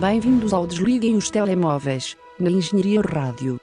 [0.00, 3.58] Bem-vindos ao Desliguem os Telemóveis, na Engenharia Rádio.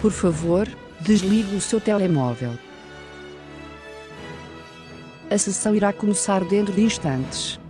[0.00, 0.66] Por favor,
[1.02, 2.58] desligue o seu telemóvel.
[5.30, 7.60] A sessão irá começar dentro de instantes.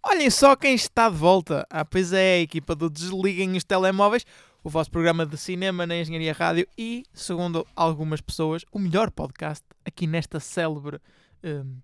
[0.00, 1.66] Olhem só quem está de volta.
[1.68, 4.24] Ah, pois é, a equipa do Desliguem os Telemóveis,
[4.62, 9.64] o vosso programa de cinema na Engenharia Rádio e, segundo algumas pessoas, o melhor podcast
[9.84, 11.00] aqui nesta célebre
[11.42, 11.78] hum,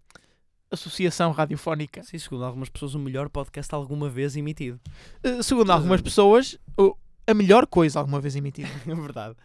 [0.71, 2.03] associação radiofónica.
[2.03, 4.81] Sim, segundo algumas pessoas, o melhor podcast alguma vez emitido.
[5.25, 6.97] Uh, segundo algumas pessoas, o-
[7.27, 8.69] a melhor coisa alguma vez emitida.
[8.87, 9.37] É verdade.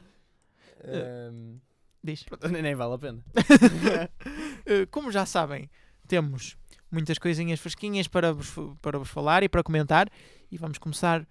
[0.86, 1.58] Eh, Ahm,
[2.04, 2.24] Diz.
[2.24, 3.24] pronto, nem vale a pena.
[3.28, 5.70] Uh, Como já sabem,
[6.08, 6.58] temos
[6.92, 10.10] muitas coisinhas fresquinhas para vos, para vos falar e para comentar.
[10.52, 11.26] E vamos começar,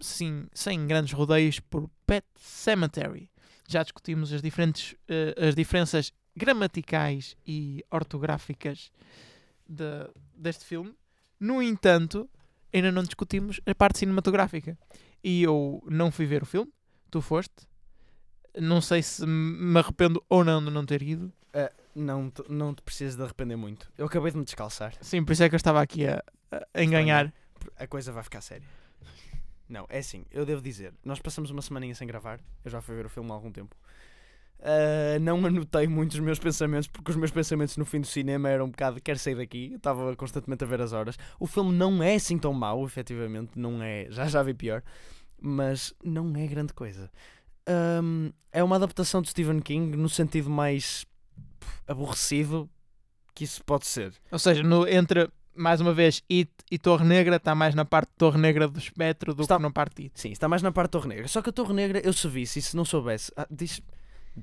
[0.00, 3.28] sim, sem grandes rodeios, por Pet Cemetery.
[3.68, 8.92] Já discutimos as, diferentes, uh, as diferenças gramaticais e ortográficas
[9.68, 10.94] de- deste filme.
[11.40, 12.28] No entanto,
[12.72, 14.78] ainda não discutimos a parte cinematográfica.
[15.24, 16.72] E eu não fui ver o filme,
[17.10, 17.66] tu foste.
[18.58, 21.32] Não sei se me arrependo ou não de não ter ido.
[21.52, 23.90] Ah, não, te, não te precisas de arrepender muito.
[23.98, 24.94] Eu acabei de me descalçar.
[25.02, 27.32] Sim, por isso é que eu estava aqui a, a- a enganhar.
[27.76, 28.66] A coisa vai ficar séria.
[29.68, 32.94] Não, é assim, eu devo dizer, nós passamos uma semaninha sem gravar, eu já fui
[32.94, 33.74] ver o filme há algum tempo.
[34.60, 38.64] Ah, não anotei muitos meus pensamentos, porque os meus pensamentos no fim do cinema eram
[38.66, 41.16] um bocado, quero sair daqui, eu estava constantemente a ver as horas.
[41.38, 44.82] O filme não é assim tão mau, efetivamente, não é, já já vi pior,
[45.40, 47.10] mas não é grande coisa.
[47.68, 51.04] Ahm, é uma adaptação de Stephen King no sentido mais
[51.60, 52.68] pff, aborrecido
[53.34, 54.14] que isso pode ser.
[54.30, 58.08] Ou seja, no, entre, mais uma vez, It e Torre Negra, está mais na parte
[58.08, 60.12] de Torre Negra do espectro do Está- que na parte It.
[60.20, 61.28] Sim, está mais na parte da Torre Negra.
[61.28, 63.30] Só que a Torre Negra, eu se visse e se não soubesse.
[63.36, 63.80] Ah, diz.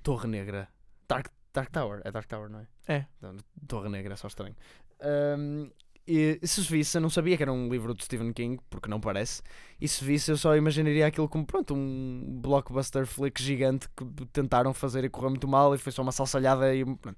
[0.01, 0.67] Torre Negra.
[1.07, 2.01] Dark, Dark Tower.
[2.03, 2.67] É Dark Tower, não é?
[2.87, 3.05] É.
[3.21, 4.55] Não, Torre Negra é só estranho.
[4.99, 5.69] Ahm,
[6.05, 8.99] e se visse, eu não sabia que era um livro de Stephen King, porque não
[8.99, 9.41] parece.
[9.79, 14.73] E se visse, eu só imaginaria aquilo como, pronto, um blockbuster flick gigante que tentaram
[14.73, 16.83] fazer e correu muito mal e foi só uma salsalhada e.
[16.83, 17.17] Pronto.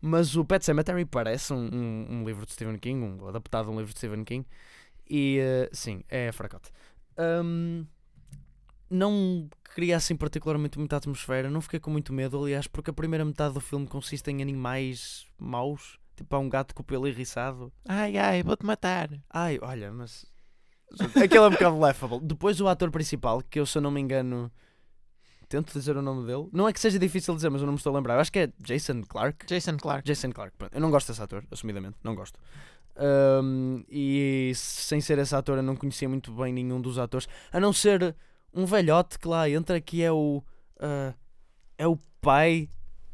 [0.00, 3.72] Mas o Pet Cemetery parece um, um, um livro de Stephen King, um adaptado a
[3.72, 4.46] um livro de Stephen King.
[5.08, 6.70] E eh, sim, é fracote.
[7.16, 7.84] Ahm,
[8.92, 13.24] não cria assim particularmente muita atmosfera, não fiquei com muito medo, aliás, porque a primeira
[13.24, 17.72] metade do filme consiste em animais maus, tipo há um gato com o pelo eriçado.
[17.88, 19.08] Ai, ai, vou-te matar.
[19.30, 20.26] Ai, olha, mas.
[21.16, 22.20] Aquele é um bocado laughable.
[22.22, 24.52] Depois o ator principal, que eu se eu não me engano.
[25.48, 26.48] Tento dizer o nome dele.
[26.50, 28.14] Não é que seja difícil dizer, mas eu não me estou a lembrar.
[28.14, 29.44] Eu acho que é Jason Clark.
[29.46, 30.06] Jason Clark.
[30.06, 30.74] Jason Clark, pronto.
[30.74, 32.38] Eu não gosto desse ator, assumidamente, não gosto.
[32.96, 37.60] Ahm, e sem ser esse ator, eu não conhecia muito bem nenhum dos atores, a
[37.60, 38.14] não ser
[38.54, 40.42] um velhote que lá entra, que é o.
[40.80, 41.14] ah,
[41.78, 42.68] é o pai,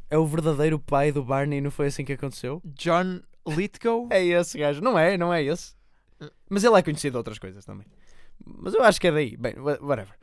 [0.09, 2.61] é o verdadeiro pai do Barney, não foi assim que aconteceu?
[2.65, 4.07] John Lithgow.
[4.11, 5.17] É esse gajo, não é?
[5.17, 5.73] Não é esse.
[6.49, 7.85] Mas ele é conhecido de outras coisas também.
[8.45, 9.37] Mas eu acho que é daí.
[9.37, 10.13] Bem, wha- whatever.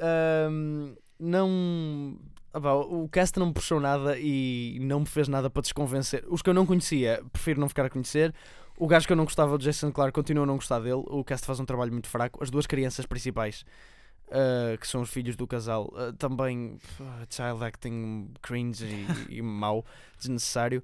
[0.00, 2.18] Ahm, não.
[2.52, 6.24] ah o cast não me puxou nada e não me fez nada para desconvencer.
[6.28, 8.34] Os que eu não conhecia, prefiro não ficar a conhecer.
[8.76, 11.02] O gajo que eu não gostava, o Jason Clark, continua a não gostar dele.
[11.06, 12.42] O cast faz um trabalho muito fraco.
[12.42, 13.64] As duas crianças principais,
[14.30, 19.42] ah, que são os filhos do casal, ah, também ah, child acting cringe e, e
[19.42, 19.84] mau,
[20.18, 20.82] desnecessário.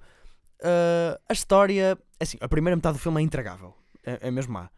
[0.62, 3.74] Ah, a história, assim, a primeira metade do filme é intragável,
[4.04, 4.70] é, é mesmo má.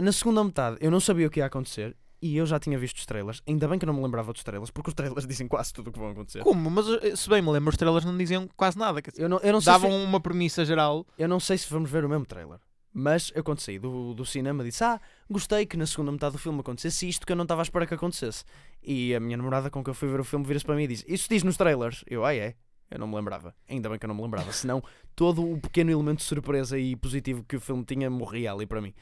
[0.00, 2.98] Na segunda metade, eu não sabia o que ia acontecer e eu já tinha visto
[2.98, 3.42] os trailers.
[3.48, 5.90] Ainda bem que eu não me lembrava dos trailers, porque os trailers dizem quase tudo
[5.90, 6.38] o que vão acontecer.
[6.44, 6.70] Como?
[6.70, 9.02] Mas eh, se bem me lembro, os trailers não diziam quase nada.
[9.02, 11.04] Dizer, Eu não, eu, não davam se, uma premissa geral.
[11.18, 12.60] eu não sei se vamos ver o mesmo trailer.
[12.92, 16.38] Mas eu quando saí do, do cinema disse: Ah, gostei que na segunda metade do
[16.38, 18.44] filme acontecesse isto que eu não estava à espera que acontecesse.
[18.82, 20.88] E a minha namorada com que eu fui ver o filme vira-se para mim e
[20.88, 22.04] diz: Isso diz nos trailers.
[22.06, 22.54] Eu, ah, é.
[22.90, 23.54] Eu não me lembrava.
[23.66, 24.52] Ainda bem que eu não me lembrava.
[24.52, 24.82] Senão,
[25.16, 28.82] todo o pequeno elemento de surpresa e positivo que o filme tinha morria ali para
[28.82, 28.92] mim.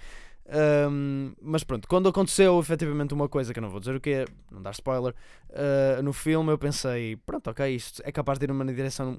[0.53, 4.11] Ahm, mas pronto, quando aconteceu efetivamente uma coisa que eu não vou dizer o que
[4.11, 5.15] é, não dar spoiler,
[5.53, 9.17] ah, no filme eu pensei, pronto, ok, isto é capaz de ir numa direção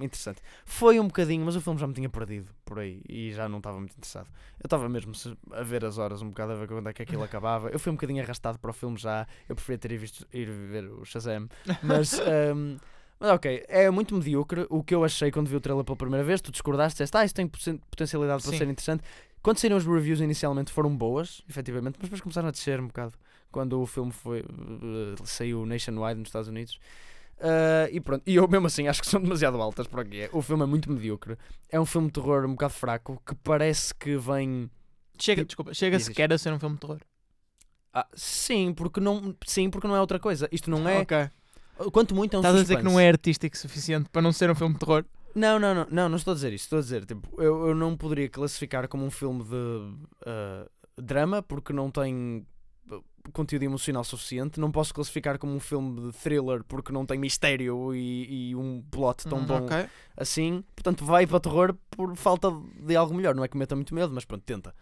[0.00, 0.42] interessante.
[0.64, 3.58] Foi um bocadinho, mas o filme já me tinha perdido por aí e já não
[3.58, 4.28] estava muito interessado.
[4.58, 5.12] Eu estava mesmo
[5.52, 7.68] a ver as horas um bocado a ver quando é que aquilo acabava.
[7.68, 10.90] Eu fui um bocadinho arrastado para o filme já, eu preferia ter visto, ir ver
[10.90, 11.48] o Shazam,
[11.80, 12.18] mas.
[12.26, 12.76] ahm,
[13.20, 14.66] mas ok, é muito medíocre.
[14.68, 17.24] O que eu achei quando vi o trailer pela primeira vez, tu discordaste, disseste, ah,
[17.24, 18.58] isso tem poten- potencialidade para Sim.
[18.58, 19.04] ser interessante.
[19.42, 23.14] Quando saíram as reviews inicialmente foram boas, efetivamente, mas depois começaram a descer um bocado
[23.50, 26.78] quando o filme foi, eh, saiu nationwide nos Estados Unidos.
[27.40, 30.20] Ah, e pronto, e eu mesmo assim acho que são demasiado altas para o que
[30.22, 30.30] é.
[30.32, 31.36] O filme é muito medíocre.
[31.68, 34.70] É um filme de terror um bocado fraco que parece que vem.
[35.18, 37.00] Chega, Tipo, desculpa, chega sequer a ser um filme de terror.
[37.92, 40.48] Ah, sim, porque não, sim, porque não é outra coisa.
[40.52, 41.00] Isto não é.
[41.00, 41.30] Ok.
[41.90, 43.06] Quanto muito é um Estás a dizer que não suspense.
[43.06, 45.04] é artístico suficiente para não ser um filme de terror?
[45.34, 46.64] Não, não, não, não, não estou a dizer isso.
[46.64, 49.96] Estou a dizer, tipo, eu, eu não poderia classificar como um filme de
[50.26, 50.68] ah,
[50.98, 52.46] drama porque não tem
[52.90, 52.98] ah,
[53.32, 54.60] conteúdo emocional suficiente.
[54.60, 58.82] Não posso classificar como um filme de thriller porque não tem mistério e, e um
[58.90, 59.88] plot tão Hum, bom ok.
[60.16, 60.62] assim.
[60.76, 62.48] Portanto, vai para terror por falta
[62.80, 63.34] de algo melhor.
[63.34, 64.74] Não é que meta muito medo, mas pronto, tenta.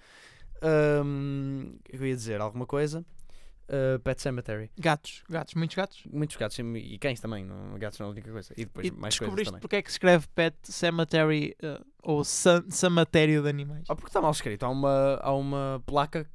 [0.63, 3.05] Ahm, eu ia dizer alguma coisa.
[3.71, 4.71] Ah, Pet Cemetery.
[4.77, 6.03] Gatos, gatos, muitos gatos.
[6.13, 7.45] Muitos gatos e cães também.
[7.45, 8.53] Não, gatos não é a única coisa.
[8.57, 13.43] E depois e mais coisas descobriste porque é que escreve Pet Cemetery eh, ou Cematério
[13.43, 13.85] de Animais?
[13.89, 14.65] Ah, porque está mal escrito.
[14.65, 16.29] Há uma, há uma placa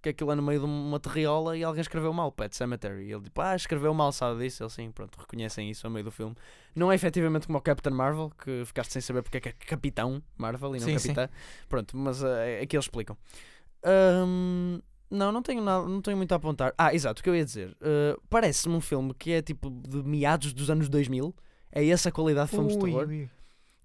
[0.00, 3.06] que aquilo é no meio de uma terriola e alguém escreveu mal, Pet Cemetery.
[3.06, 4.62] E ele tipo, ah, escreveu mal, sabe disso?
[4.62, 6.36] Ele sim, pronto, reconhecem isso ao meio do filme.
[6.76, 9.52] Não é efetivamente como o Captain Marvel, que ficaste sem saber porque é que é
[9.52, 11.08] Capitão Marvel e não Sim, sim.
[11.08, 11.28] Capitã.
[11.68, 13.16] Pronto, mas eh, aqui eles explicam.
[13.82, 16.74] Ahm, não, não tenho nada, não tenho muito a apontar.
[16.76, 17.76] Ah, exato, o que eu ia dizer.
[17.80, 21.34] Eh, Parece-me um filme que é tipo de meados dos anos 2000.
[21.72, 23.08] É essa a qualidade de filmes de Ui, terror.
[23.08, 23.30] ui.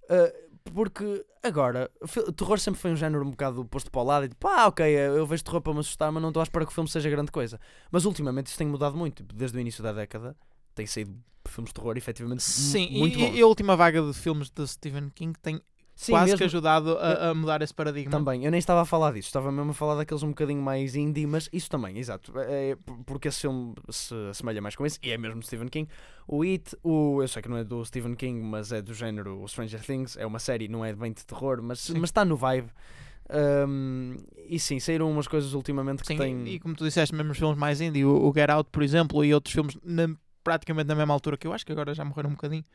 [0.09, 1.91] Uh, porque agora,
[2.37, 4.85] terror sempre foi um género um bocado posto para o lado e tipo, ah, ok,
[4.85, 7.09] eu vejo terror para me assustar, mas não estou à espera que o filme seja
[7.09, 7.59] grande coisa.
[7.91, 10.35] Mas ultimamente isso tem mudado muito, tipo, desde o início da década
[10.73, 11.13] tem saído
[11.47, 13.35] filmes de terror efetivamente Sim, muito e, bons.
[13.37, 15.61] e a última vaga de filmes de Stephen King tem
[16.05, 18.11] Sim, quase mesmo- que ajudado a, a mudar esse paradigma.
[18.11, 20.95] Também, eu nem estava a falar disso, estava mesmo a falar daqueles um bocadinho mais
[20.95, 22.38] indie, mas isso também, exato.
[22.39, 25.47] É, é por- porque esse filme se assemelha mais com esse, e é mesmo de
[25.47, 25.89] Stephen King.
[26.27, 29.41] O It, o, eu sei que não é do Stephen King, mas é do género
[29.41, 31.94] o Stranger Things, é uma série, não é bem de terror, mas, Sim.
[32.00, 32.69] mas está no vibe.
[33.29, 34.15] Um,
[34.47, 36.47] e sim, saíram umas coisas ultimamente que Sim, têm.
[36.47, 39.23] e como tu disseste, mesmo os filmes mais indie, o, o Get Out, por exemplo,
[39.23, 40.13] e outros filmes na-
[40.44, 42.65] praticamente na mesma altura que eu acho que agora já morreram um bocadinho,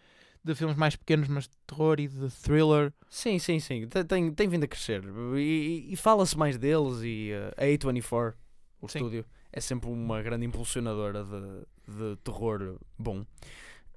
[0.45, 2.93] de filmes mais pequenos, mas de terror e de thriller.
[3.09, 5.03] Sim, sim, sim, tem, tem, vindo a crescer.
[5.37, 7.01] E, e- fala-se mais deles.
[7.03, 8.35] E uh, a A24,
[8.81, 8.99] o Sim.
[8.99, 13.25] estúdio, é sempre uma grande impulsionadora de, de terror bom.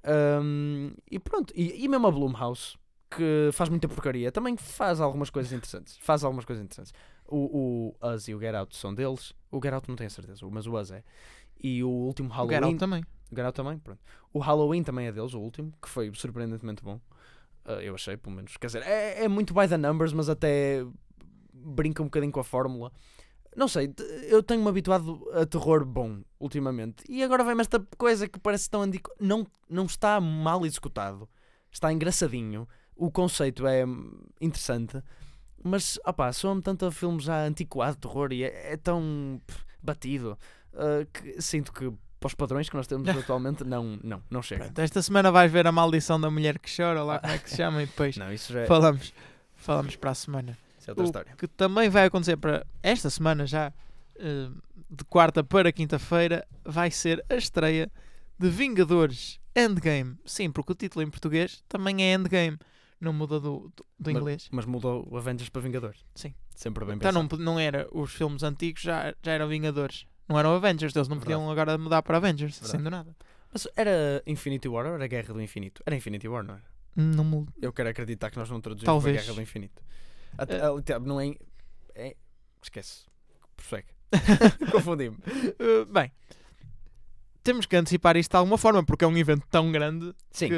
[0.04, 2.76] Um, e pronto, e, e mesmo a Blumhouse,
[3.10, 5.96] que faz muita porcaria, também faz algumas coisas interessantes.
[5.98, 6.92] Faz algumas coisas interessantes.
[7.26, 9.32] O, o Us e o Get Out são deles.
[9.50, 11.04] O Get Out não tenho a certeza, mas o Us é.
[11.62, 12.64] E o último O Get Halloween.
[12.72, 13.04] Out também.
[13.40, 14.00] Out também, pronto.
[14.32, 17.00] O Halloween também é deles, o último, que foi surpreendentemente bom.
[17.64, 18.56] Ah, eu achei, pelo menos.
[18.56, 20.84] Quer dizer, é, é muito by the numbers, mas até
[21.52, 22.92] brinca um bocadinho com a fórmula.
[23.54, 23.94] Não sei,
[24.28, 27.04] eu tenho-me habituado a terror bom ultimamente.
[27.08, 29.10] E agora vem-me esta coisa que parece tão antigo.
[29.20, 31.28] Não, não está mal executado.
[31.70, 32.66] Está engraçadinho.
[32.96, 33.84] O conceito é
[34.40, 35.02] interessante.
[35.62, 39.40] Mas, opá, soa-me tanto a filmes já antiquado de terror e é, é tão
[39.82, 40.36] batido
[40.74, 41.92] ah, que sinto que
[42.22, 44.64] para os padrões que nós temos atualmente não, não, não chega.
[44.64, 47.50] Pronto, esta semana vais ver a maldição da mulher que chora, lá como é que
[47.50, 48.36] se chama, e depois Não, é,
[48.66, 49.12] falamos,
[49.56, 50.56] falamos para a semana.
[50.78, 51.32] isso é outra O história.
[51.36, 53.72] que também vai acontecer para esta semana já,
[54.16, 54.48] eh,
[54.90, 57.90] de quarta para quinta-feira, vai ser a estreia
[58.38, 60.16] de Vingadores Endgame.
[60.24, 62.58] Sim, porque o título em português também é Endgame,
[63.00, 64.48] não muda do, do, do Mas- inglês.
[64.50, 66.04] Mas mudou o Avengers para Vingadores.
[66.14, 66.34] Sim.
[66.54, 67.36] Sempre bem Então pensado.
[67.42, 70.06] não, não era os filmes antigos, já, já eram Vingadores.
[70.32, 71.34] Não eram Avengers, eles não Verdade.
[71.38, 72.70] podiam agora mudar para Avengers, Verdade.
[72.70, 73.16] sendo nada.
[73.52, 75.82] Mas era Infinity War ou era Guerra do Infinito?
[75.86, 76.64] Era Infinity War, não era?
[76.96, 79.16] Não mu- Eu quero acreditar que nós não traduzimos Talvez.
[79.16, 79.82] para Guerra do Infinito.
[80.38, 81.34] Até- tá, não é,
[81.94, 82.16] é.
[82.62, 83.04] Esquece.
[83.56, 83.88] Prossegue.
[84.72, 85.16] Confundi-me.
[85.16, 86.10] Uh, bem,
[87.42, 90.48] temos que antecipar isto de alguma forma, porque é um evento tão grande Sim.
[90.48, 90.54] que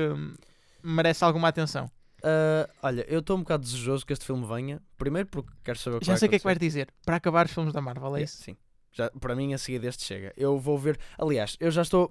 [0.83, 1.91] merece alguma atenção.
[2.23, 4.81] Ah, olha, eu estou um bocado desejoso que este filme venha.
[4.97, 6.89] Primeiro porque quero saber o que Já vai sei o que é que vais dizer.
[7.05, 8.43] Para acabar os filmes da Marvel, é Yeah, isso?
[8.43, 8.57] Sim.
[8.95, 10.33] Já, para mim, a seguir deste chega.
[10.37, 10.99] Eu vou ver.
[11.19, 12.11] Aliás, eu já estou.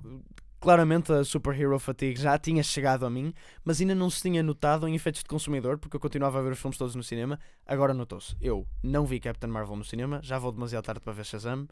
[0.59, 3.33] Claramente a Superhero Fatigue já tinha chegado a mim,
[3.65, 6.53] mas ainda não se tinha notado em efeitos de consumidor, porque eu continuava a ver
[6.53, 7.37] os filmes todos no cinema.
[7.65, 8.35] Agora notou-se.
[8.39, 11.67] Eu não vi Captain Marvel no cinema, já vou demasiado tarde para ver Shazam.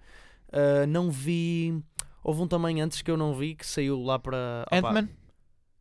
[0.51, 1.81] Ah, não vi.
[2.23, 4.65] Houve um também antes que eu não vi, que saiu lá para.
[4.71, 5.07] Ant-Man?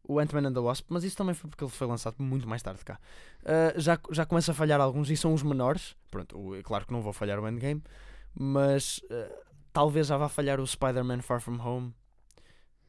[0.05, 2.61] o Ant-Man and the Wasp, mas isso também foi porque ele foi lançado muito mais
[2.63, 2.99] tarde cá.
[3.43, 5.95] Uh, já, já começa a falhar alguns e são os menores.
[6.11, 7.81] Pronto, o- claro que não vou falhar o Endgame,
[8.35, 9.33] mas uh,
[9.73, 11.95] talvez já vá falhar o Spider-Man Far From Home.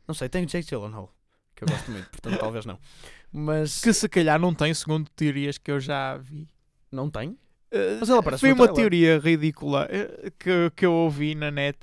[0.07, 1.13] Não sei, tem o Jake Gyllenhaal,
[1.55, 2.77] que eu gosto muito, portanto talvez não.
[3.31, 6.47] Mas Que se calhar não tem, segundo teorias que eu já vi.
[6.91, 7.29] não tem?
[7.73, 11.77] Uh, Mas ele aparece Foi uma teoria ridícula uh, que, que eu ouvi na net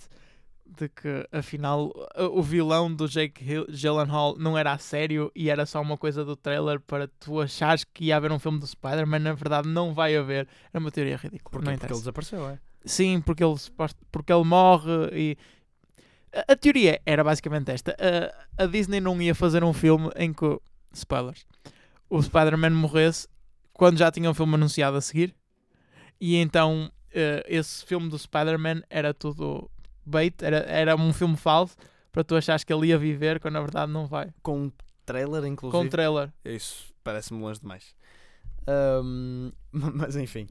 [0.66, 5.48] de que afinal uh, o vilão do Jake Hill- Gyllenhaal não era a sério e
[5.48, 8.66] era só uma coisa do trailer para tu achares que ia haver um filme do
[8.66, 10.46] Spider-Man, na verdade não vai haver.
[10.74, 11.50] É uma teoria ridícula.
[11.50, 11.56] Porquê?
[11.56, 12.00] não Porque ele interessa.
[12.00, 12.58] desapareceu, é?
[12.84, 13.54] Sim, porque ele,
[14.10, 15.36] porque ele morre e.
[16.32, 20.32] A, a teoria era basicamente esta: a, a Disney não ia fazer um filme em
[20.32, 20.58] que.
[20.92, 21.44] Spoilers.
[22.08, 23.28] O Spider-Man morresse
[23.72, 25.34] quando já tinha um filme anunciado a seguir.
[26.20, 29.70] E então eh, esse filme do Spider-Man era tudo
[30.04, 31.76] bait, era, era um filme falso
[32.10, 34.32] para tu achares que ele ia viver quando na verdade não vai.
[34.42, 34.72] Com
[35.06, 35.82] trailer, inclusive.
[35.82, 36.32] com trailer.
[36.44, 37.94] Isso parece-me longe demais.
[38.66, 40.48] Ahm, mas enfim,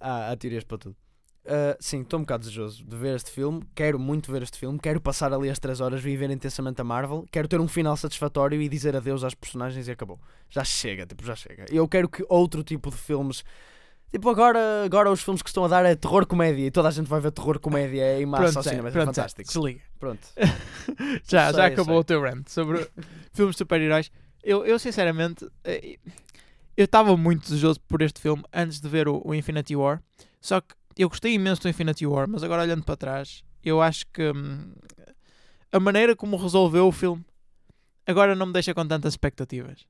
[0.00, 0.96] há, há teorias para tudo.
[1.46, 3.62] Ah, sim, estou um bocado desejoso de ver este filme.
[3.74, 4.78] Quero muito ver este filme.
[4.78, 7.26] Quero passar ali as 3 horas, viver intensamente a Marvel.
[7.30, 10.18] Quero ter um final satisfatório e dizer adeus às personagens e acabou.
[10.48, 11.66] Já chega, tipo, já chega.
[11.70, 13.44] Eu quero que outro tipo de filmes.
[14.10, 16.90] Tipo, agora, agora os filmes que estão a dar é terror comédia e toda a
[16.92, 18.88] gente vai ver terror comédia em massa Pronto, ao cinema.
[18.88, 19.48] É pronto, Zé, fantástico.
[19.52, 19.80] desliga.
[19.98, 20.20] Pronto.
[21.26, 22.00] Já, Sei, já acabou sei.
[22.00, 22.86] o teu rant sobre
[23.34, 24.10] filmes de super-heróis.
[24.42, 25.98] Eu, eu sinceramente, eh,
[26.76, 30.00] eu estava muito desejoso por este filme antes de ver o, o Infinity War.
[30.40, 34.04] Só que eu gostei imenso do Infinity War, mas agora olhando para trás, eu acho
[34.12, 34.72] que hum,
[35.72, 37.24] a maneira como resolveu o filme
[38.06, 39.86] agora não me deixa com tantas expectativas.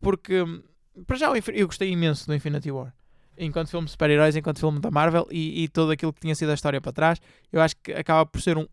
[0.00, 0.62] Porque, hum,
[1.06, 2.94] para já, eu gostei imenso do Infinity War.
[3.36, 6.50] Enquanto filme de super-heróis, enquanto filme da Marvel e, e todo aquilo que tinha sido
[6.50, 7.20] a história para trás,
[7.52, 8.66] eu acho que acaba por ser um,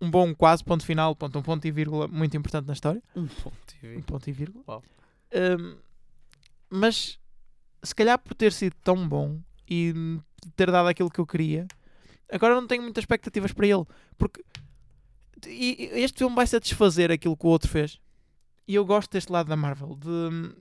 [0.00, 3.02] um bom quase ponto final, ponto, um ponto e vírgula muito importante na história.
[3.14, 4.06] Um ponto e Um vírgula.
[4.06, 4.64] ponto e vírgula.
[4.68, 4.82] Uau.
[5.60, 5.76] Um,
[6.70, 7.18] mas
[7.82, 9.94] se calhar por ter sido tão bom e
[10.54, 11.66] ter dado aquilo que eu queria,
[12.30, 13.84] agora não tenho muitas expectativas para ele.
[14.18, 14.44] Porque
[15.46, 17.98] e- este filme vai satisfazer aquilo que o outro fez.
[18.66, 20.54] E eu gosto deste lado da Marvel, de,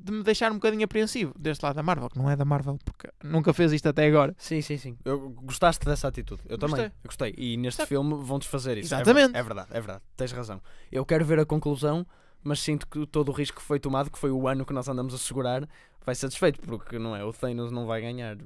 [0.00, 2.78] de me deixar um bocadinho apreensivo deste lado da Marvel, que não é da Marvel,
[2.84, 4.34] porque nunca fez isto até agora.
[4.38, 4.96] Sim, sim, sim.
[5.04, 6.40] Eu, gostaste dessa atitude?
[6.48, 6.76] Eu também.
[6.76, 6.86] Gostei.
[6.86, 7.34] Eu gostei.
[7.36, 8.94] E neste filme vão desfazer isso.
[8.94, 9.32] É Exatamente.
[9.32, 10.02] ver- É, verdade, é verdade.
[10.16, 10.62] Tens razão.
[10.90, 12.06] Eu quero ver a conclusão,
[12.42, 14.88] mas sinto que todo o risco que foi tomado, que foi o ano que nós
[14.88, 15.68] andamos a segurar,
[16.04, 17.24] vai ser desfeito, porque não é?
[17.24, 18.36] O Thanos não vai ganhar.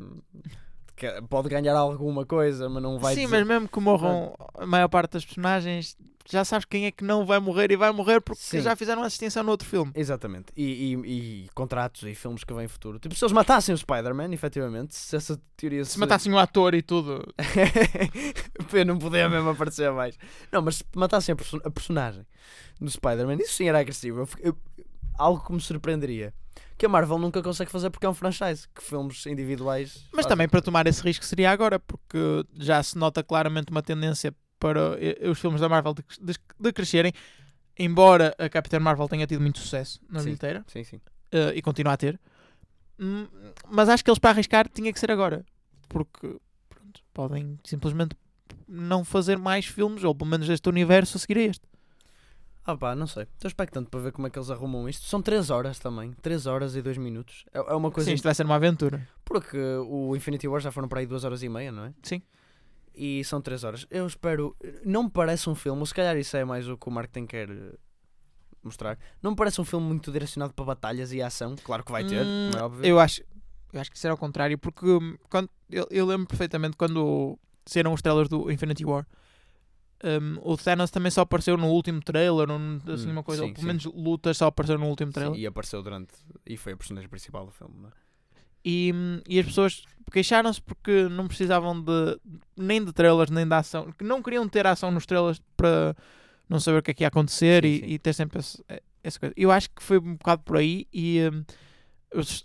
[1.28, 4.88] Pode ganhar alguma coisa, mas não vai Sim, dizer- mas mesmo que morram a maior
[4.88, 5.96] parte das personagens,
[6.30, 8.60] já sabes quem é que não vai morrer e vai morrer porque Sim.
[8.60, 9.90] já fizeram a distinção no outro filme.
[9.94, 10.52] Exatamente.
[10.56, 12.98] E, e- e contratos e filmes que vêm futuro.
[13.00, 16.82] Tipo, se eles matassem o Spider-Man, efetivamente, se essa teoria Se matassem o ator e
[16.82, 17.24] tudo.
[18.72, 20.16] eu não podia mesmo aparecer mais.
[20.50, 22.24] Não, mas se matassem a, a personagem
[22.80, 24.20] do Spider-Man, isso sim era agressivo.
[24.20, 24.56] Eu eu-
[25.18, 26.32] algo que me surpreenderia.
[26.82, 28.66] Que a Marvel nunca consegue fazer porque é um franchise.
[28.74, 29.98] Que filmes individuais.
[30.12, 30.28] Mas fazem.
[30.30, 32.18] também para tomar esse risco seria agora, porque
[32.54, 34.98] já se nota claramente uma tendência para
[35.30, 37.12] os filmes da Marvel de, de- de crescerem.
[37.78, 40.24] Embora a Capitã Marvel tenha tido muito sucesso na Sim.
[40.24, 41.00] bilheteira Sim, sim.
[41.30, 42.18] eh, e continua a ter,
[42.98, 43.28] Hum,
[43.70, 45.44] mas acho que eles para arriscar tinha que ser agora,
[45.88, 46.36] porque
[46.68, 48.16] pronto, podem simplesmente
[48.66, 51.64] não fazer mais filmes, ou pelo menos este universo a seguir a este.
[52.64, 53.24] Ah pá, não sei.
[53.24, 55.04] Estou expectante para ver como é que eles arrumam isto.
[55.06, 56.12] São 3 horas também.
[56.22, 57.44] 3 horas e 2 minutos.
[57.52, 58.08] É, é uma coisa.
[58.08, 59.06] Sim, isto vai ser uma aventura.
[59.24, 61.94] Porque o Infinity War já foram para aí 2 horas e meia, não é?
[62.02, 62.22] Sim.
[62.94, 63.86] E são 3 horas.
[63.90, 64.54] Eu espero.
[64.84, 67.26] Não me parece um filme, ou se calhar isso é mais o que o marketing
[67.26, 67.74] quer eh,
[68.62, 68.96] mostrar.
[69.20, 71.56] Não me parece um filme muito direcionado para batalhas e ação.
[71.64, 72.86] Claro que vai ter, Hum, é óbvio.
[72.86, 73.22] Eu acho,
[73.72, 77.92] eu acho que será o contrário, porque hum, quando, eu, eu lembro perfeitamente quando saíram
[77.92, 79.06] os trailers do Infinity War.
[80.04, 83.42] Hum, o Thanos também só apareceu no último trailer, ou n- assim Hum, uma coisa,
[83.42, 83.66] sim, ou pelo sim.
[83.68, 85.38] menos lutas só apareceram no último Sim, trailer.
[85.40, 86.12] e apareceu durante.
[86.46, 87.92] E foi a personagem principal do filme, não é?
[88.64, 88.92] E,
[89.28, 92.20] e as pessoas queixaram-se porque não precisavam de
[92.56, 95.96] nem de trailers nem de ação, que não queriam ter ação nos trailers para
[96.48, 97.86] não saber o que é que ia acontecer Sim, e, sim.
[97.86, 98.62] e ter sempre esse-
[99.02, 99.34] essa coisa.
[99.36, 101.44] Eu acho que foi um bocado por aí e hum,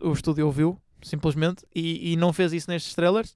[0.02, 3.36] o, o estúdio ouviu simplesmente e, e não fez isso nestes trailers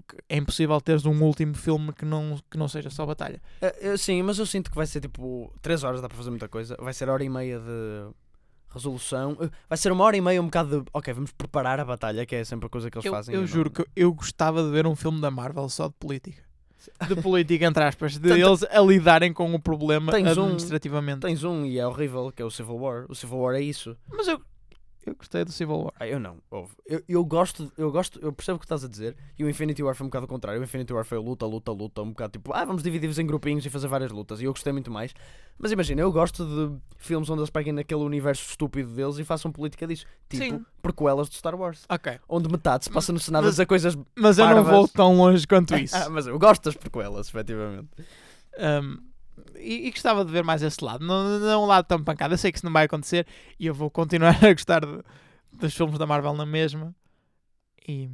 [0.00, 3.40] porque é impossível teres um último filme que não, que não seja só batalha.
[3.60, 6.48] Eh, sim, mas eu sinto que vai ser tipo 3 horas, dá para fazer muita
[6.48, 6.76] coisa.
[6.80, 8.08] Vai ser hora e meia de
[8.72, 9.36] resolução.
[9.40, 10.90] Eh, Vai ser uma hora e meia, um bocado de.
[10.92, 13.34] Ok, vamos preparar a batalha, que é sempre a coisa que eles Eu, fazem.
[13.34, 16.42] eu não- juro que eu gostava de ver um filme da Marvel só de política.
[17.06, 21.20] De política, entre aspas, de Tanto- eles a lidarem com o problema Tens um- administrativamente.
[21.20, 23.04] Tens um e é horrível, que é o Civil War.
[23.08, 23.96] O Civil War é isso.
[24.08, 24.40] Mas eu,
[25.06, 25.92] eu gostei do Civil War.
[25.98, 26.72] Ah, eu não, ouve.
[26.86, 29.16] Eu, eu gosto, eu gosto, eu percebo o que estás a dizer.
[29.38, 30.60] E o Infinity War foi um bocado o contrário.
[30.60, 33.64] O Infinity War foi luta, luta, luta, um bocado tipo, ah, vamos dividir-vos em grupinhos
[33.64, 34.40] e fazer várias lutas.
[34.40, 35.12] E eu gostei muito mais.
[35.58, 39.50] Mas imagina, eu gosto de filmes onde eles peguem naquele universo estúpido deles e façam
[39.52, 40.06] política disso.
[40.28, 40.64] Tipo, Sim.
[40.82, 41.84] prequelas de Star Wars.
[41.88, 42.18] Ok.
[42.28, 43.96] Onde metade se passa no Senado a Mas- dizer coisas.
[44.16, 44.72] Mas eu não Parvas.
[44.72, 45.96] vou tão longe quanto isso.
[45.96, 47.88] Ah, mas eu gosto das prequelas, efetivamente.
[48.58, 48.98] Um,
[49.56, 51.04] e, e gostava de ver mais esse lado.
[51.06, 52.34] Não, não um lado tão pancada.
[52.34, 53.26] Eu sei que isso não vai acontecer
[53.58, 55.02] e eu vou continuar a gostar de-
[55.52, 56.94] dos filmes da Marvel na mesma.
[57.86, 58.08] E,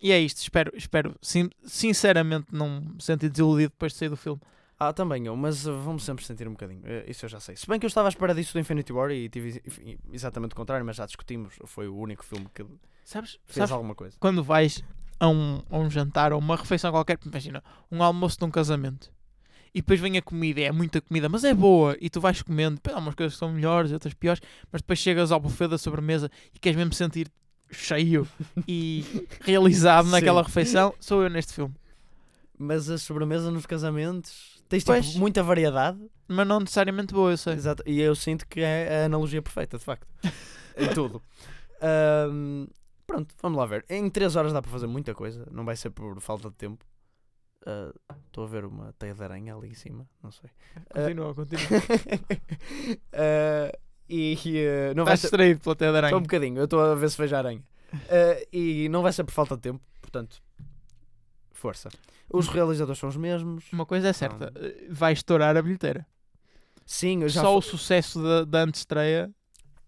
[0.00, 0.38] e é isto.
[0.38, 4.40] Espero, espero sim- sinceramente não me sentir desiludido depois de sair do filme.
[4.78, 6.80] Ah, também eu, mas uh, vamos sempre sentir um bocadinho.
[6.84, 7.54] Eh, Isso eu já sei.
[7.54, 10.52] Se bem que eu estava à espera disso do Infinity War e tive ex- exatamente
[10.52, 11.54] o contrário, mas já discutimos.
[11.66, 12.64] Foi o único filme que
[13.04, 13.32] Sabes?
[13.44, 14.16] fez sabes alguma coisa.
[14.18, 14.82] quando vais
[15.18, 17.62] a um, a um jantar ou uma refeição qualquer, imagina,
[17.92, 19.12] um almoço de um casamento.
[19.74, 21.96] E depois vem a comida, é muita comida, mas é boa.
[22.00, 24.98] E tu vais comendo, depois há umas coisas que são melhores, outras piores, mas depois
[24.98, 27.30] chegas ao buffet da sobremesa e queres mesmo sentir
[27.70, 28.26] cheio
[28.66, 29.04] e
[29.42, 30.94] realizado naquela refeição.
[30.98, 31.74] Sou eu neste filme.
[32.58, 35.16] Mas a sobremesa nos casamentos Tens tipo, Pois.
[35.16, 35.98] muita variedade.
[36.28, 37.54] Mas não necessariamente boa, eu sei.
[37.54, 37.82] Exato.
[37.84, 40.06] E eu sinto que é a analogia perfeita, de facto.
[40.78, 41.20] em tudo.
[41.82, 42.68] Ahm,
[43.04, 43.84] pronto, vamos lá ver.
[43.90, 45.44] Em 3 horas dá para fazer muita coisa.
[45.50, 46.84] Não vai ser por falta de tempo.
[47.66, 47.92] Ah,
[48.26, 50.08] Estou a ver uma teia de aranha ali em cima.
[50.22, 50.48] Não sei.
[50.94, 51.62] Continua, continua.
[53.12, 53.72] Ah,
[54.08, 54.34] e
[54.66, 55.26] ah, não vai Estás ser.
[55.28, 56.10] distraído pela teia de aranha.
[56.10, 57.62] Só um bocadinho, eu estou a ver se vejo a aranha.
[58.52, 60.42] E não vai ser por falta de tempo, portanto,
[61.52, 61.88] força.
[62.32, 63.64] Os realizadores são os mesmos.
[63.72, 66.06] Uma coisa é certa, eh, vai estourar a bilheteira.
[66.86, 69.30] Sim, Só fo- o sucesso da, da antestreia.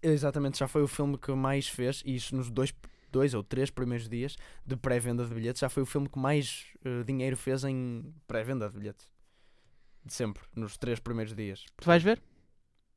[0.01, 2.73] Exatamente, já foi o filme que mais fez, e isso nos dois,
[3.13, 6.65] dois ou três primeiros dias de pré-venda de bilhetes, já foi o filme que mais
[6.83, 9.07] eh, dinheiro fez em pré-venda de bilhetes.
[10.05, 11.63] De sempre, nos três primeiros dias.
[11.77, 12.21] Tu vais ver?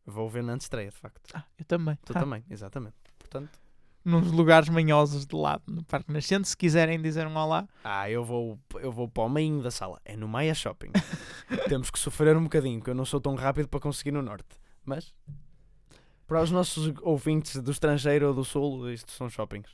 [0.04, 1.20] Vou ver na antestreia, de facto.
[1.34, 1.96] Ah, eu também.
[2.04, 2.96] Tu Ah, também, exatamente.
[3.18, 3.58] Portanto,
[4.04, 6.48] Nos lugares manhosos de lado, no Parque Nascente.
[6.48, 10.00] Se quiserem dizer um olá, ah, eu vou, eu vou para o meio da sala.
[10.04, 10.92] É no Maia Shopping.
[11.68, 14.46] Temos que sofrer um bocadinho, que eu não sou tão rápido para conseguir no norte.
[14.84, 15.12] Mas,
[16.26, 19.70] para os nossos ouvintes do estrangeiro ou do sul, isto são shoppings.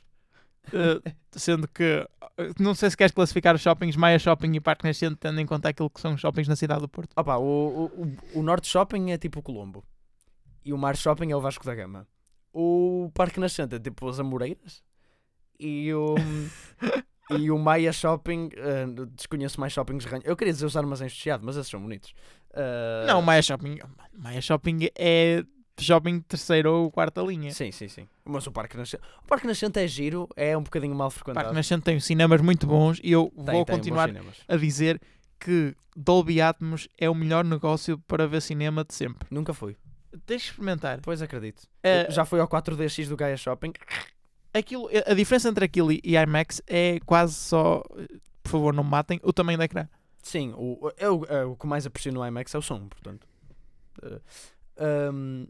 [0.71, 4.85] Eh, sendo que eh, não sei se queres classificar os shoppings Maia Shopping e Parque
[4.85, 7.11] Nascente, tendo em conta aquilo que são os shoppings na cidade do Porto.
[7.15, 9.83] Opa, o, o, o, o Norte Shopping é tipo o Colombo.
[10.65, 12.07] E o Mar Shopping é o Vasco da Gama.
[12.53, 14.81] O Parque Nascente é tipo as Amoreiras.
[15.59, 16.15] E o,
[17.37, 20.05] e o Maia Shopping, eh, desconheço mais shoppings.
[20.23, 22.13] Eu queria dizer os armazéns de Chiado, mas esses são bonitos.
[22.53, 23.79] Eh, Não, Maia Shopping.
[24.13, 25.43] Maia Shopping é
[25.79, 27.51] shopping terceira ou quarta linha.
[27.51, 28.07] Sim, sim, sim.
[28.25, 29.03] Mas o Parque Nascente.
[29.23, 31.45] O Parque Nascente é giro, é um bocadinho mal O frequentado.
[31.45, 34.09] Parque Nascente tem cinemas muito bons e eu Tem, vou tem continuar
[34.47, 35.01] a dizer
[35.39, 39.27] que Dolby Atmos é o melhor negócio para ver cinema de sempre.
[39.29, 39.75] Nunca fui.
[40.25, 40.99] Tens de experimentar.
[41.01, 41.63] Pois acredito.
[41.81, 43.73] Eh, Já fui ao 4DX do Gaia Shopping.
[44.53, 47.81] aquilo, a diferença entre aquilo e IMAX é quase só,
[48.43, 49.87] por favor, não me matem, o tamanho do ecrã.
[50.21, 53.27] Sim, o, eu, eh, o que mais aprecio no IMAX é o som, portanto.
[54.03, 54.19] Eh,
[54.77, 55.45] ahm,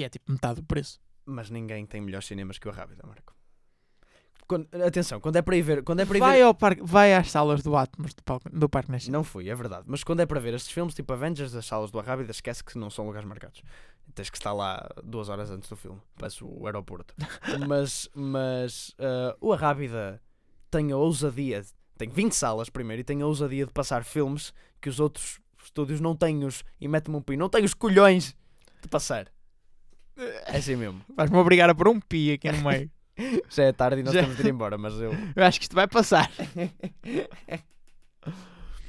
[0.00, 0.98] E é tipo metade do preço.
[1.26, 3.34] mas ninguém tem melhores cinemas que o Rábida, Marco.
[4.48, 6.82] Quando- atenção, quando é para ir ver, quando é para ir Vai, ver, ao parque,
[6.82, 9.10] vai às salas do Atmos do, palco- do Parque Nascente.
[9.12, 11.90] não fui, é verdade, mas quando é para ver estes filmes, tipo Avengers, as salas
[11.92, 13.62] do Rábida, esquece que não são lugares marcados.
[14.12, 17.14] Tens que estar lá duas horas antes do filme, parece o aeroporto.
[17.68, 20.20] mas mas ah, o Arrábida
[20.68, 21.62] tem a ousadia,
[21.96, 26.00] tem 20 salas primeiro, e tem a ousadia de passar filmes que os outros estúdios
[26.00, 28.34] não têm os, e mete-me um pi, não tem os colhões
[28.82, 29.28] de passar.
[30.46, 31.00] É assim mesmo.
[31.16, 32.90] Vais-me obrigar a pôr um pi aqui no meio.
[33.50, 34.22] Já é tarde e nós Já.
[34.22, 35.12] temos de ir embora, mas eu.
[35.36, 36.30] Eu acho que isto vai passar.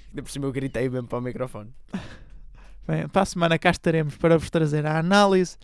[0.09, 1.73] Ainda por cima eu gritei mesmo para o microfone.
[2.87, 5.57] Bem, para a semana cá estaremos para vos trazer a análise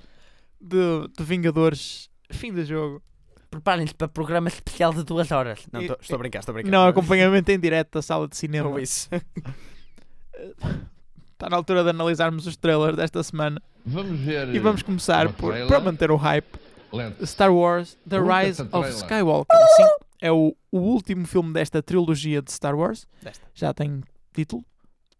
[0.59, 3.01] de, de Vingadores fim do jogo.
[3.49, 5.65] Preparem-se para programa especial de duas horas.
[5.71, 6.69] Não, E- tô- estou a brincar, estou a brincar.
[6.71, 8.69] Não, acompanhamento em direto da sala de cinema.
[8.69, 9.09] Ou isso.
[11.37, 13.61] Está na altura de analisarmos os trailers desta semana.
[13.85, 14.55] Vamos ver.
[14.55, 16.47] E vamos começar por, para manter o hype,
[16.91, 17.23] Lento.
[17.27, 18.89] Star Wars The Puta, Rise of.
[18.89, 19.57] Skywalker.
[19.75, 19.83] Sim,
[20.19, 23.05] é o, o último filme desta trilogia de Star Wars.
[23.21, 23.45] Desta.
[23.53, 24.01] Já tem
[24.33, 24.65] título.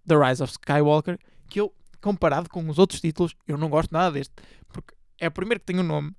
[0.08, 1.20] The Rise of Skywalker.
[1.48, 4.34] Que eu, comparado com os outros títulos, eu não gosto nada deste.
[4.70, 6.14] Porque é o primeiro que tem o nome.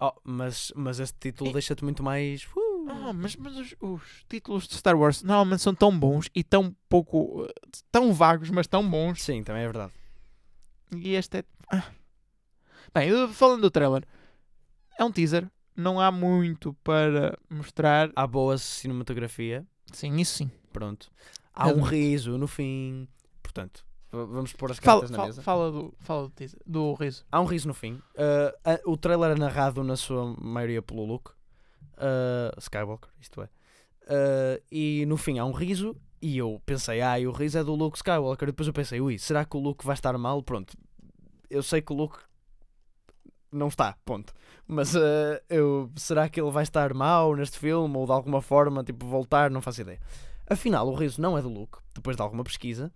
[0.00, 2.42] Oh, mas, mas este título E- deixa-te muito mais.
[2.56, 6.42] Uh, Ah, mas, mas os, os títulos de Star Wars normalmente são tão bons e
[6.42, 7.46] tão pouco.
[7.92, 9.22] tão vagos, mas tão bons.
[9.22, 9.92] Sim, também é verdade.
[10.96, 11.44] E este é.
[11.72, 11.84] Ah.
[12.94, 14.04] Bem, falando do trailer,
[14.98, 15.48] é um teaser.
[15.76, 18.10] Não há muito para mostrar.
[18.16, 19.66] Há boa cinematografia.
[19.92, 20.50] Sim, isso sim.
[20.72, 21.10] Pronto.
[21.54, 21.90] Há um Realmente.
[21.90, 23.06] riso no fim.
[23.42, 25.42] Portanto, vamos pôr as Fala, cartas na fala, mesa.
[25.42, 27.24] fala do, fala do, teaser, do riso.
[27.30, 27.94] Há um riso no fim.
[28.14, 31.30] Uh, a- o trailer é narrado na sua maioria pelo Luke
[31.98, 33.48] uh, Skywalker, isto é.
[34.04, 35.96] Uh, e no fim há um riso.
[36.20, 38.48] E eu pensei, ah, o riso é do Luke Skywalker.
[38.48, 40.42] E depois eu pensei, ui, será que o Luke vai estar mal?
[40.42, 40.76] Pronto,
[41.48, 42.18] eu sei que o Luke
[43.52, 44.32] não está, ponto.
[44.66, 48.84] Mas uh, eu, será que ele vai estar mal neste filme ou de alguma forma,
[48.84, 49.50] tipo, voltar?
[49.50, 50.00] Não faço ideia.
[50.48, 52.92] Afinal, o riso não é do Luke, depois de alguma pesquisa,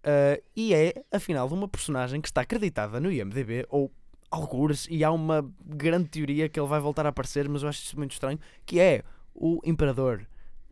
[0.00, 3.92] uh, e é, afinal, de uma personagem que está acreditada no IMDB, ou
[4.34, 7.82] algures, e há uma grande teoria que ele vai voltar a aparecer, mas eu acho
[7.82, 9.02] isso muito estranho, que é
[9.34, 10.26] o Imperador,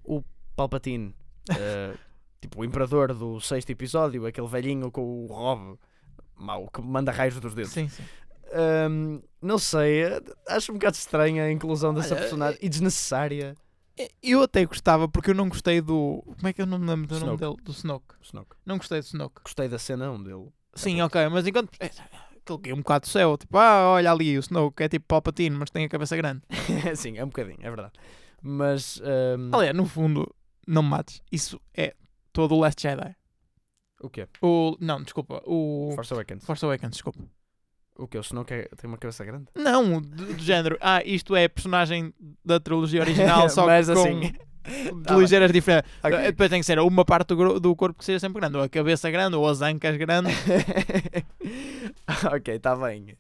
[0.04, 0.22] o
[0.56, 1.14] Palpatine,
[1.50, 1.98] uh,
[2.40, 5.78] tipo, o Imperador do sexto episódio, aquele velhinho com o Rob,
[6.36, 7.72] mau, que manda raios dos dedos.
[7.72, 8.02] Sim, sim.
[8.54, 13.56] Hum, não sei, eh, acho um bocado estranha a inclusão dessa Olha, personagem e desnecessária.
[14.22, 16.22] Eu até gostava, porque eu não gostei do.
[16.36, 17.40] Como é que eu não me lembro do nome Snoke.
[17.40, 17.64] dele?
[17.64, 18.14] Do Snoke.
[18.22, 18.56] Snoke.
[18.66, 19.40] Não gostei do Snoke.
[19.42, 20.48] Gostei da cena onde ele.
[20.74, 21.70] Sim, ok, mas enquanto.
[22.44, 25.06] Aquele que é um bocado do céu, tipo, ah, olha ali o Snoke, é tipo
[25.06, 26.42] Palpatine, mas tem a cabeça grande.
[26.96, 27.92] Sim, é um bocadinho, é verdade.
[28.42, 30.34] Mas hum, Aliás, no fundo,
[30.66, 31.22] não me mates.
[31.30, 31.94] Isso é
[32.32, 33.14] todo o Last Jedi.
[34.00, 34.26] O quê?
[34.40, 35.40] O, não, desculpa.
[35.46, 36.44] O Force Awakens.
[36.44, 37.20] Force Awakens, desculpa.
[37.96, 38.18] O quê?
[38.18, 39.46] O Snoke é- tem uma cabeça grande?
[39.54, 40.76] Não, do, do género.
[40.80, 42.12] Ah, isto é personagem
[42.44, 44.32] da trilogia original, só Mas que com assim.
[44.64, 45.20] De Tá bem.
[45.22, 45.90] ligeiras diferentes.
[46.02, 46.18] Ok.
[46.18, 48.62] Eh, Depois tem que ser uma parte do, do corpo que seja sempre grande, ou
[48.62, 50.32] a cabeça grande, ou as ancas grandes.
[52.32, 53.16] ok, está bem.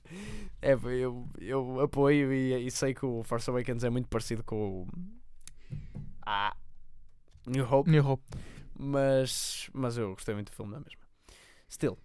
[0.60, 4.82] É, eu, eu apoio e, e sei que o Force Awakens é muito parecido com
[4.82, 4.88] o.
[6.24, 6.54] Ah,
[7.46, 8.22] New Hope, New Hope.
[8.78, 11.00] mas, mas eu gostei muito do filme, não é mesmo?
[11.68, 11.98] Still,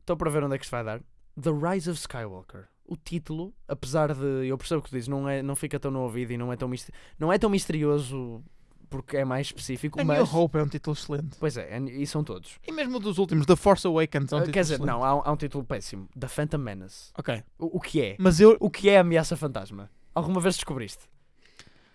[0.00, 1.00] estou para ver onde é que isto vai dar.
[1.40, 2.68] The Rise of Skywalker.
[2.86, 4.46] O título, apesar de.
[4.46, 6.52] Eu percebo o que tu dizes, não, é, não fica tão no ouvido e não
[6.52, 6.70] é tão,
[7.18, 8.42] não é tão misterioso
[8.90, 10.18] porque é mais específico, A mas.
[10.30, 11.36] New Hope é um título excelente.
[11.40, 12.58] Pois é, e são todos.
[12.66, 14.92] E mesmo dos últimos, The Force Awakens é um Ah, título Quer dizer, excelente.
[14.92, 17.10] não, há, um- há um título péssimo: The Phantom Menace.
[17.18, 17.42] Ok.
[17.58, 18.16] O, o que é?
[18.18, 18.56] Mas eu.
[18.60, 19.90] O que é a ameaça fantasma?
[20.14, 21.08] Alguma vez descobriste?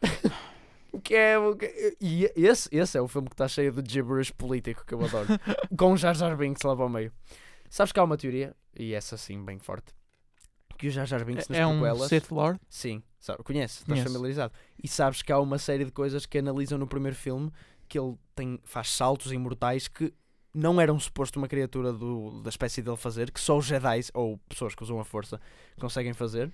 [0.91, 1.37] o que é.
[1.37, 4.93] O que- E esse, esse é o filme que está cheio de gibberish político que
[4.93, 5.27] eu adoro.
[5.77, 7.11] com Jar Jar Binks lá para o meio.
[7.69, 9.93] Sabes que há uma teoria, e essa sim, bem forte,
[10.79, 12.07] que o Jar Jar Binks nas É um prequelas.
[12.09, 12.59] Sith Lord.
[12.69, 14.07] Sim, sabe, conheces, estás Conheço.
[14.07, 14.53] familiarizado.
[14.81, 17.51] E sabes que há uma série de coisas que analisam no primeiro filme
[17.87, 20.13] que ele tem, faz saltos imortais que
[20.53, 24.37] não eram suposto uma criatura do, da espécie dele fazer, que só os Jedi ou
[24.49, 25.39] pessoas que usam a força
[25.79, 26.51] conseguem fazer.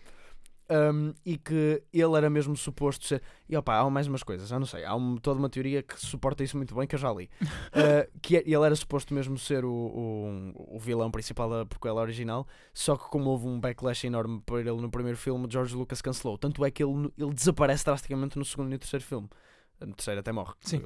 [0.67, 3.21] Um, e que ele era mesmo suposto ser.
[3.47, 4.84] E opa, há mais umas coisas, já não sei.
[4.84, 7.30] Há um- toda uma teoria que suporta isso muito bem, que eu já li.
[7.41, 12.01] Uh, que é- ele era suposto mesmo ser o, o, o vilão principal da prequela
[12.01, 16.01] original, só que como houve um backlash enorme para ele no primeiro filme, George Lucas
[16.01, 16.36] cancelou.
[16.38, 19.30] Tanto é que ele, ele desaparece drasticamente no segundo e no terceiro filme.
[19.80, 20.54] No terceiro até morre.
[20.62, 20.82] Sim.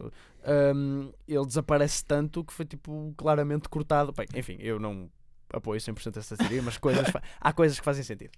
[0.75, 4.11] Um, ele desaparece tanto que foi tipo claramente cortado.
[4.11, 5.09] Bem, enfim, eu não
[5.53, 7.05] apoio 100% essa teoria, mas coisas
[7.39, 8.31] há coisas que fazem sentido.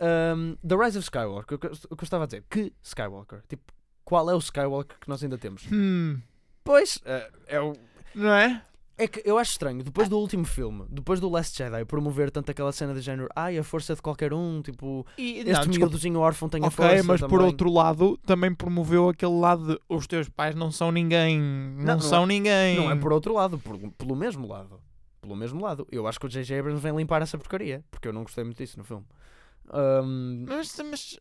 [0.00, 3.42] Um, The Rise of Skywalker, o que, eu- estava a dizer, que Skywalker?
[3.48, 3.72] Tipo,
[4.04, 5.66] qual é o Skywalker que nós ainda temos?
[5.72, 6.20] Hum.
[6.62, 7.72] Pois, eh, é o.
[8.14, 8.62] Não é?
[8.98, 12.50] É que eu acho estranho, depois do último filme, depois do Last Jedi, promover tanto
[12.50, 16.18] aquela cena de género, ai, a força de qualquer um, tipo, E, este não, miúdozinho
[16.18, 17.02] órfão tem a Ok, força.
[17.02, 17.46] mas por também.
[17.46, 21.38] outro lado, também promoveu aquele lado de os teus pais não são ninguém.
[21.38, 22.76] Não, não são é- ninguém.
[22.76, 24.80] Não é por outro lado, por- pelo mesmo lado.
[25.20, 25.86] Pelo mesmo lado.
[25.92, 26.58] Eu acho que o J.J.
[26.58, 29.04] Abrams vem limpar essa porcaria, porque eu não gostei muito disso no filme.
[29.70, 31.18] Ahm, Mas, mas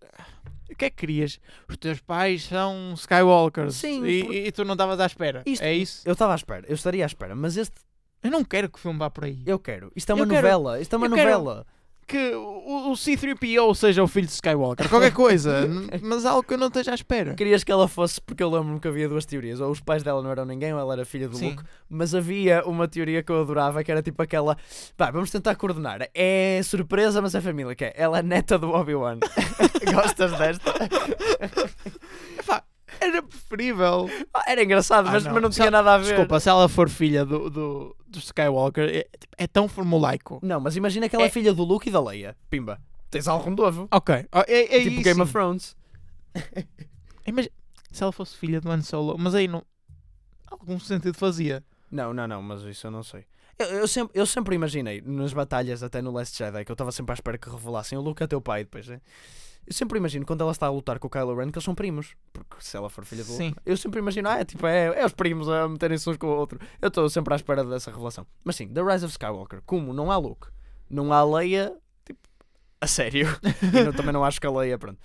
[0.72, 1.40] o que é que querias?
[1.70, 5.44] Os teus pais são Skywalkers Sim, e, por- e tu não estavas à espera.
[5.46, 6.02] Isto- É isso?
[6.06, 7.76] eu estava à espera, eu estaria à espera, mas este
[8.24, 9.44] Eu não quero que o filme vá por aí.
[9.46, 9.92] eu quero.
[9.96, 11.68] Isto é uma Eu quero- novela, isto é uma eu quero- novela.
[12.08, 14.88] Que o, o C-3PO seja o filho de Skywalker.
[14.88, 15.68] Qualquer coisa.
[16.04, 17.34] Mas algo que eu não esteja à espera.
[17.34, 20.22] Querias que ela fosse, porque eu lembro-me que havia duas teorias, ou os pais dela
[20.22, 21.52] não eram ninguém, ou ela era filha do Sim.
[21.52, 21.64] Luke.
[21.90, 24.56] Mas havia uma teoria que eu adorava, que era tipo aquela.
[24.96, 26.08] Pá, vamos tentar coordenar.
[26.14, 27.94] É surpresa, mas é família, que é.
[27.96, 29.20] Ela é neta do Obi-Wan.
[29.92, 30.74] Gostas desta?
[32.40, 32.64] Epá,
[33.00, 34.10] era preferível.
[34.34, 35.34] Ah, Era engraçado, Ah, mas, não.
[35.34, 36.06] mas não tinha ela- nada a ver.
[36.08, 40.40] Desculpa, se ela for filha do, do, do Skywalker, é, tipo, é tão formulaico.
[40.42, 42.36] Não, mas imagina que ela é, É- filha do Luke e da Leia.
[42.50, 42.80] Pimba.
[43.10, 43.88] Tens algo novo.
[43.92, 44.26] Ok.
[44.32, 45.04] ó, É, é tipo isso.
[45.04, 45.76] Game of Thrones.
[47.26, 47.54] Imagina-
[47.92, 49.64] se ela fosse filha do Han Solo, mas aí não.
[50.52, 51.64] Algum sentido fazia.
[51.90, 53.26] Não, não, não, mas isso eu não sei.
[53.58, 56.92] Eu, eu sempre, eu sempre imaginei, nas batalhas, até no Last Jedi, que eu estava
[56.92, 59.00] sempre à espera que revelassem o Luke é teu pai depois, né?
[59.68, 61.74] Eu sempre imagino quando ela está a lutar com o Kylo Ren que eles são
[61.74, 62.16] primos.
[62.32, 63.50] Porque se ela for filha do Sim.
[63.50, 63.62] Luke.
[63.66, 66.36] Eu sempre imagino, ah, é tipo, é, é os primos a meterem-se uns com o
[66.38, 66.60] outro.
[66.82, 68.28] Eu estou sempre à espera dessa revelação.
[68.44, 70.48] Mas sim, The Rise of Skywalker, como não há Luke,
[70.90, 71.74] não há Leia,
[72.06, 72.20] tipo,
[72.80, 73.28] a sério.
[73.74, 75.00] e não- também não acho que a Leia, pronto.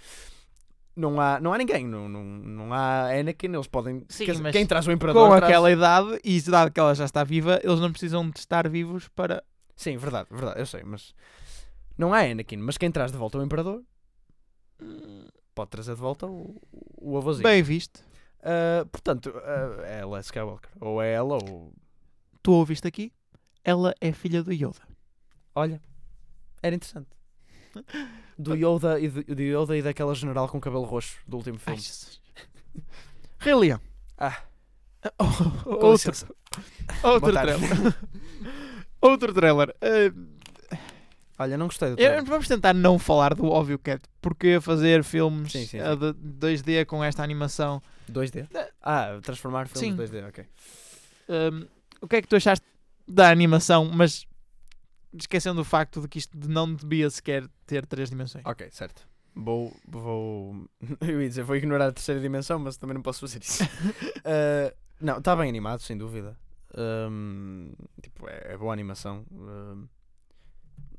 [0.95, 4.05] Não há, não há ninguém, não, não, não há Anakin, eles podem.
[4.09, 6.95] Sim, quer mas quem traz o Imperador Com traz- aquela idade, e dado que ela
[6.95, 9.43] já está viva, eles não precisam de estar vivos para.
[9.77, 11.15] Sim, verdade, verdade, eu sei, mas
[11.97, 13.83] não há Anakin, mas quem traz de volta o Imperador
[15.55, 16.61] pode trazer de volta o,
[16.97, 17.43] o avôzinho.
[17.43, 18.03] Bem visto.
[18.43, 21.73] Ah, portanto, ah, ela é Skywalker, ou é ela, ou
[22.43, 23.13] Tu ouviste aqui?
[23.65, 24.81] Ela é filha do Yoda.
[25.55, 25.81] olha,
[26.63, 27.09] era interessante.
[28.39, 31.81] Do Yoda e do, do Yoda e daquela general com cabelo roxo do último filme.
[33.39, 33.81] Rei Leão.
[34.17, 34.43] Ah,
[35.19, 36.13] Oh, outro,
[37.05, 37.59] outro trailer.
[39.01, 39.77] outro trailer.
[39.77, 40.40] Uh,
[41.43, 42.25] Olha, não gostei do eu- trailer.
[42.25, 44.03] vamos tentar não falar do óbvio cat.
[44.21, 46.13] Porque fazer filmes Sim, sim, uh, sim.
[46.13, 47.81] de 2D com esta animação.
[48.13, 48.47] 2D?
[48.83, 50.19] Ah, transformar filmes Sim.
[50.19, 50.45] 2D, ok.
[51.31, 51.67] um,
[52.03, 52.65] o que é que tu achaste
[53.09, 53.91] da animação?
[53.91, 54.27] Mas
[55.19, 58.45] esquecendo o facto de que isto não devia sequer ter três dimensões.
[58.45, 59.09] Ok, certo.
[59.35, 60.69] Vou, vou.
[61.01, 63.65] Eu ia dizer, vou ignorar a terceira dimensão, mas também não posso fazer isso.
[63.65, 66.37] Uh, não, está bem animado, sem dúvida.
[66.77, 67.73] Um,
[68.03, 69.25] tipo, é, é boa animação.
[69.33, 69.87] Um,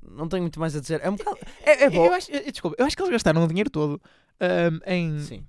[0.10, 1.00] não tenho muito mais a dizer.
[1.04, 1.38] É um bocado.
[1.64, 2.06] É, é bom.
[2.06, 4.02] Eu acho, eu- desculpa, eu acho que eles gastaram o dinheiro todo
[4.42, 5.46] um, em Sim.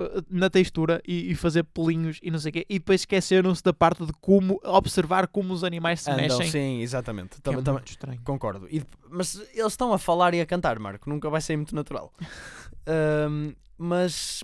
[0.00, 2.66] uh, na textura e, e fazer pelinhos e não sei o quê.
[2.68, 6.50] E depois esqueceram-se da parte de como observar como os animais se Andam, mexem.
[6.50, 7.30] sim, exatamente.
[7.30, 8.20] que é Também, também, estranho.
[8.24, 8.66] concordo.
[8.70, 11.08] E- mas eles estão a falar e a cantar, Marco.
[11.08, 12.12] Nunca vai ser muito natural.
[12.86, 14.42] Ahm, mas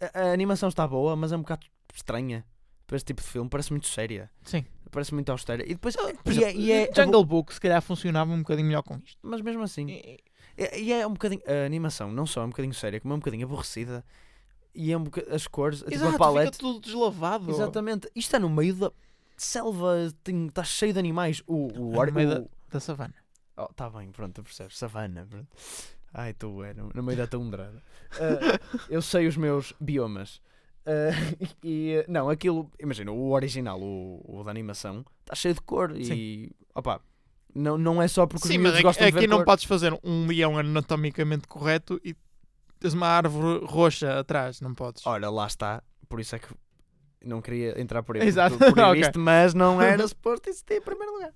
[0.00, 2.44] a, a animação está boa, mas é um bocado estranha
[2.86, 3.48] para este tipo de filme.
[3.48, 4.30] Parece muito séria.
[4.44, 4.64] Sim.
[4.96, 5.62] Parece muito austera.
[5.62, 5.94] E depois.
[5.94, 8.96] Por e é- exemplo, e é- Jungle Book se calhar funcionava um bocadinho melhor com
[9.04, 9.18] isto.
[9.22, 9.86] mas mesmo assim.
[9.90, 10.18] E-
[10.56, 11.42] E, e é um bocadinho.
[11.46, 14.02] A animação não só é um bocadinho séria, como é um bocadinho aborrecida.
[14.74, 16.52] E é um boca- as cores, tipo, Exato, a palette.
[16.56, 17.50] fica tudo deslavado.
[17.50, 18.10] Exatamente.
[18.14, 18.90] Isto é no meio da
[19.36, 21.42] selva, está cheio de animais.
[21.46, 23.14] O, o, É ar- no meio da- o- Da savana.
[23.56, 24.78] Oh, tá bem, pronto, percebes.
[24.78, 25.48] Savana, pronto.
[26.14, 27.70] Ai, tu é, no, no meio da tundra.
[28.18, 30.40] Ah, eu sei os meus biomas.
[30.86, 31.10] Ah,
[31.64, 36.52] e, não, aquilo, imagina, o original, o, o da animação, está cheio de cor e,
[36.74, 37.00] opá,
[37.54, 39.46] não, não é só porque Sim, os mas aqui, gostam de aqui ver não cor.
[39.46, 42.14] podes fazer um leão anatomicamente correto e
[42.78, 45.04] tens uma árvore roxa atrás, não podes.
[45.06, 46.48] Ora, lá está, por isso é que
[47.24, 49.02] não queria entrar por aí, Exato, por, por aí ok.
[49.02, 51.32] visto, mas não era suposto isso ter em primeiro lugar.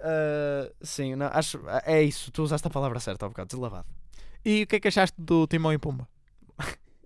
[0.00, 3.86] Ah, sim, não, acho, é isso, tu usaste a palavra certa há um bocado, deslavado.
[4.44, 6.08] E o que é que achaste do Timão e Pumba?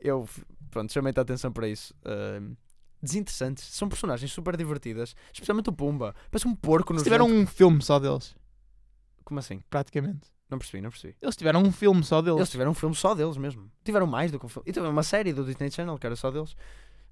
[0.01, 0.29] eu
[0.77, 1.95] pronto, chamei-te a atenção para isso.
[2.05, 2.55] Ahm,
[3.03, 6.15] desinteressantes, são personagens super divertidas, especialmente o Pumba.
[6.31, 8.37] Parece um porco no Eles tiveram um filme só deles,
[9.25, 9.61] Como assim?
[9.71, 10.29] praticamente.
[10.49, 11.17] Não percebi, não percebi.
[11.21, 12.39] Eles tiveram um filme só deles.
[12.39, 13.71] Eles tiveram um filme só deles mesmo.
[13.85, 14.69] Tiveram mais do que um filme.
[14.69, 16.55] E tiveram uma série do Disney Channel que era só deles.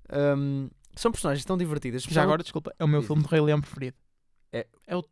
[0.08, 2.02] Ahm, são personagens tão divertidas.
[2.02, 3.06] Já especialmente- agora, desculpa, é o meu Diz.
[3.08, 3.96] filme de Rei Leão preferido.
[4.52, 5.04] É- É o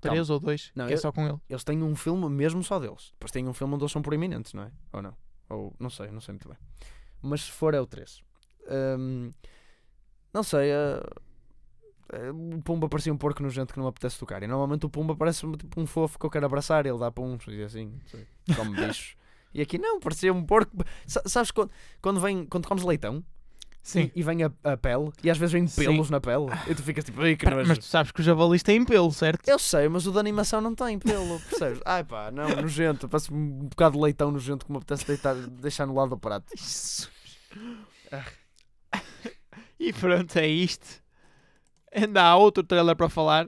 [0.00, 1.38] 3 ou 2, Não, que é eu- só com ele.
[1.50, 3.10] Eles têm um filme mesmo só deles.
[3.12, 4.72] Depois têm um filme onde eles são proeminentes, não é?
[4.92, 5.16] Ou não?
[5.50, 6.56] Ou não sei, não sei muito bem.
[7.22, 8.20] Mas se for é o 3.
[8.68, 9.32] Ahm,
[10.32, 10.72] não sei.
[10.72, 11.02] ah,
[12.12, 14.42] ah, o Pumba parecia um porco nojento que não me apetece tocar.
[14.42, 16.86] E normalmente o Pumba parece um, tipo um fofo que eu quero abraçar.
[16.86, 17.98] Ele dá puns e assim,
[18.54, 19.16] come bichos.
[19.54, 20.76] E aqui não, parecia um porco.
[21.06, 21.70] Sa- Sabes quando,
[22.02, 23.24] quando, vem, quando comes leitão
[23.86, 24.10] Sim.
[24.16, 25.84] e, e vem a, a pele e às vezes vem Sim.
[25.84, 27.68] pelos na pele e tu ficas tipo, ai que nojo.
[27.68, 29.48] Mas tu sabes que os javalis têm pelo, certo?
[29.48, 31.80] Eu sei, mas o da animação não tem pelo, percebes?
[31.84, 33.08] Ai pá, não, nojento.
[33.08, 36.46] Parece um bocado de leitão nojento que me apetece deitar, deixar no lado do prato.
[36.56, 37.08] Jesus.
[38.10, 38.24] Ah.
[39.78, 41.02] E pronto, é isto.
[41.94, 43.46] Ainda há outro trailer para falar.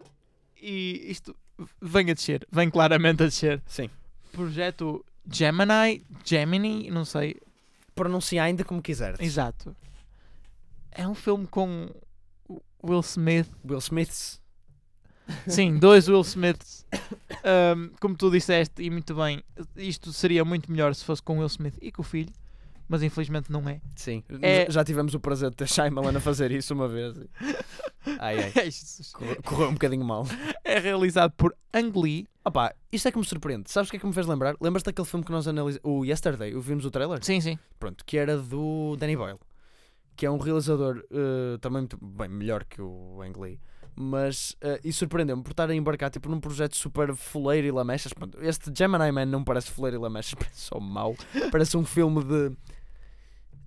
[0.61, 1.35] E isto
[1.81, 2.47] vem a descer.
[2.53, 3.63] Vem claramente a descer.
[3.67, 3.89] Sim.
[4.31, 7.35] Projeto Gemini, Gemini, não sei.
[7.95, 9.19] Pronuncia ainda como quiseres.
[9.21, 9.75] Exato.
[10.93, 11.89] É um filme com
[12.83, 13.49] Will Smith.
[13.69, 14.41] Will Smiths.
[15.47, 16.87] Sim, dois Will Smiths.
[17.45, 19.43] Ahm, como tu disseste, e muito bem,
[19.77, 22.33] isto seria muito melhor se fosse com Will Smith e com o filho.
[22.91, 23.83] Mas infelizmente não é.
[23.95, 24.25] Sim.
[24.41, 27.15] É- Já tivemos o prazer de ter Shyamalan a fazer isso uma vez.
[28.19, 28.71] Ai ai.
[28.71, 29.13] Jesus.
[29.45, 30.27] Correu, um bocadinho mal.
[30.65, 32.27] É realizado por Ang Lee.
[32.43, 33.71] Opá, isto é que me surpreende.
[33.71, 34.55] Sabes o que é que me fez lembrar?
[34.59, 35.83] Lembras-te daquele filme que nós analisamos?
[35.85, 37.23] O Yesterday, o vimos o trailer?
[37.23, 37.59] Sim, sim.
[37.79, 39.39] Pronto, que era do Danny Boyle.
[40.19, 43.61] Que é um realizador eh, também muito bem melhor que o Ang Lee.
[43.95, 48.13] Mas, eh, e surpreendeu-me por estar a embarcar tipo, num projeto super foleiro e lamechas.
[48.41, 51.15] Este Gemini Man não parece foleiro e lamechas, parece só mau.
[51.53, 52.53] Parece um filme de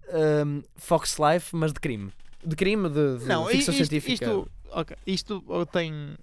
[0.09, 2.11] ehm, Fox Life, mas de crime.
[2.45, 4.25] De crime, de, de Não, ficção isto, científica.
[4.25, 6.17] Isto, ok, isto ou tem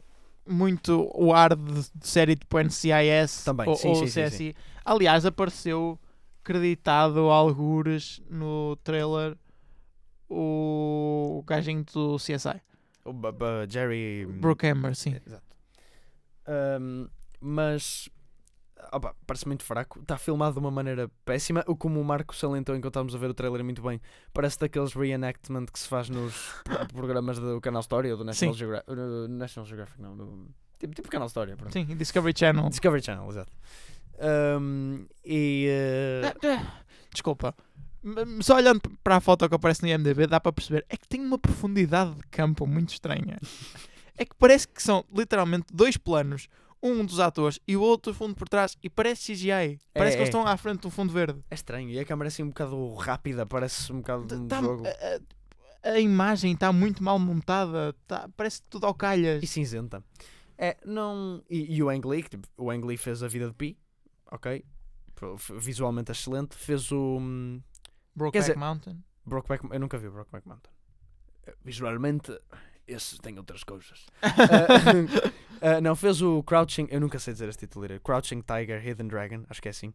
[0.46, 4.56] muito o ar de, de série tipo NCIS Também, ou, sim, ou sim, sim, CSI.
[4.84, 5.98] Aliás, apareceu
[6.44, 9.34] creditado algures no trailer
[10.28, 12.60] o gajinho do CSI,
[13.04, 14.26] O B- B- Jerry.
[14.26, 15.16] Brookhammer, sim.
[15.26, 15.44] Exato.
[16.46, 17.06] Ahm,
[17.40, 18.08] mas
[18.92, 20.00] opa, parece muito fraco.
[20.00, 21.62] Está filmado de uma maneira péssima.
[21.66, 24.00] O como o Marco salientou enquanto estávamos a ver o trailer muito bem.
[24.32, 28.54] Parece daqueles reenactment que se faz nos pro- programas do Canal Story ou do National
[28.54, 28.58] Sim.
[28.58, 28.92] Geographic.
[29.28, 30.16] National Geographic, não.
[30.16, 31.72] do- tipo, tipo Canal Story, pronto.
[31.72, 32.68] Sim, Discovery Channel.
[32.68, 33.52] Discovery Channel, exato.
[34.20, 35.68] Ahm, e.
[36.44, 37.54] ah, Desculpa.
[38.42, 41.20] Só olhando para a foto que aparece no IMDB dá para perceber é que tem
[41.20, 43.38] uma profundidade de campo muito estranha.
[44.16, 46.48] É que parece que são literalmente dois planos,
[46.82, 49.78] um dos atores e o outro fundo por trás e parece CGI.
[49.92, 50.24] Parece que é.
[50.24, 51.40] eles estão à frente do fundo verde.
[51.50, 51.88] é estranho.
[51.90, 54.84] E a câmera assim um bocado rápida, parece um bocado de um Tá- jogo.
[54.86, 55.20] a, a-
[55.90, 59.42] a imagem está muito mal montada, tá- parece tudo ao calhas.
[59.42, 60.02] E cinzenta.
[60.56, 61.40] É, não.
[61.48, 63.78] E, e o Ang Lee, que, tipo, o Ang Lee fez a vida de Pi,
[64.32, 64.64] ok?
[65.60, 66.56] Visualmente excelente.
[66.56, 67.18] Fez o.
[67.20, 67.60] hum,
[68.18, 69.04] Brokeback Mountain.
[69.24, 70.72] Brokeback, eu nunca vi o Brokeback Mountain.
[71.46, 72.38] Eh, Visualmente,
[72.86, 74.06] esse tem outras coisas.
[74.22, 74.28] Ah,
[75.76, 77.86] ah, não, fez o Crouching, eu nunca sei dizer este título.
[78.00, 79.92] Crouching Tiger, Hidden Dragon, acho que é assim.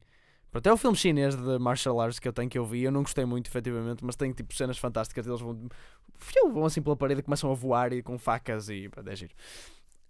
[0.51, 2.83] Pronto, é o filme chinês de martial arts que eu tenho que eu vi.
[2.83, 5.25] Eu não gostei muito, efetivamente, mas tem tipo cenas fantásticas.
[5.25, 5.67] Eles vão,
[6.15, 9.15] fiu, vão assim pela parede e começam a voar e com facas e pá, é
[9.15, 9.33] giro.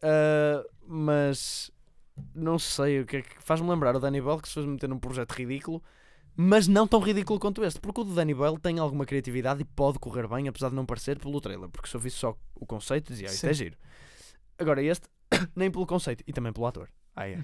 [0.02, 1.72] Ah, mas
[2.36, 4.90] não sei o que é que faz-me lembrar o Danny Bell que se fez meter
[4.90, 5.82] num projeto ridículo
[6.36, 9.66] Mas não tão ridículo quanto este, porque o do Danny Boyle tem alguma criatividade e
[9.66, 12.66] pode correr bem, apesar de não parecer pelo trailer, porque se eu visse só o
[12.66, 13.78] conceito, dizia, ah, isto é giro.
[14.58, 15.08] Agora este,
[15.56, 16.90] nem pelo conceito, e também pelo ator.
[17.16, 17.38] Ah, é.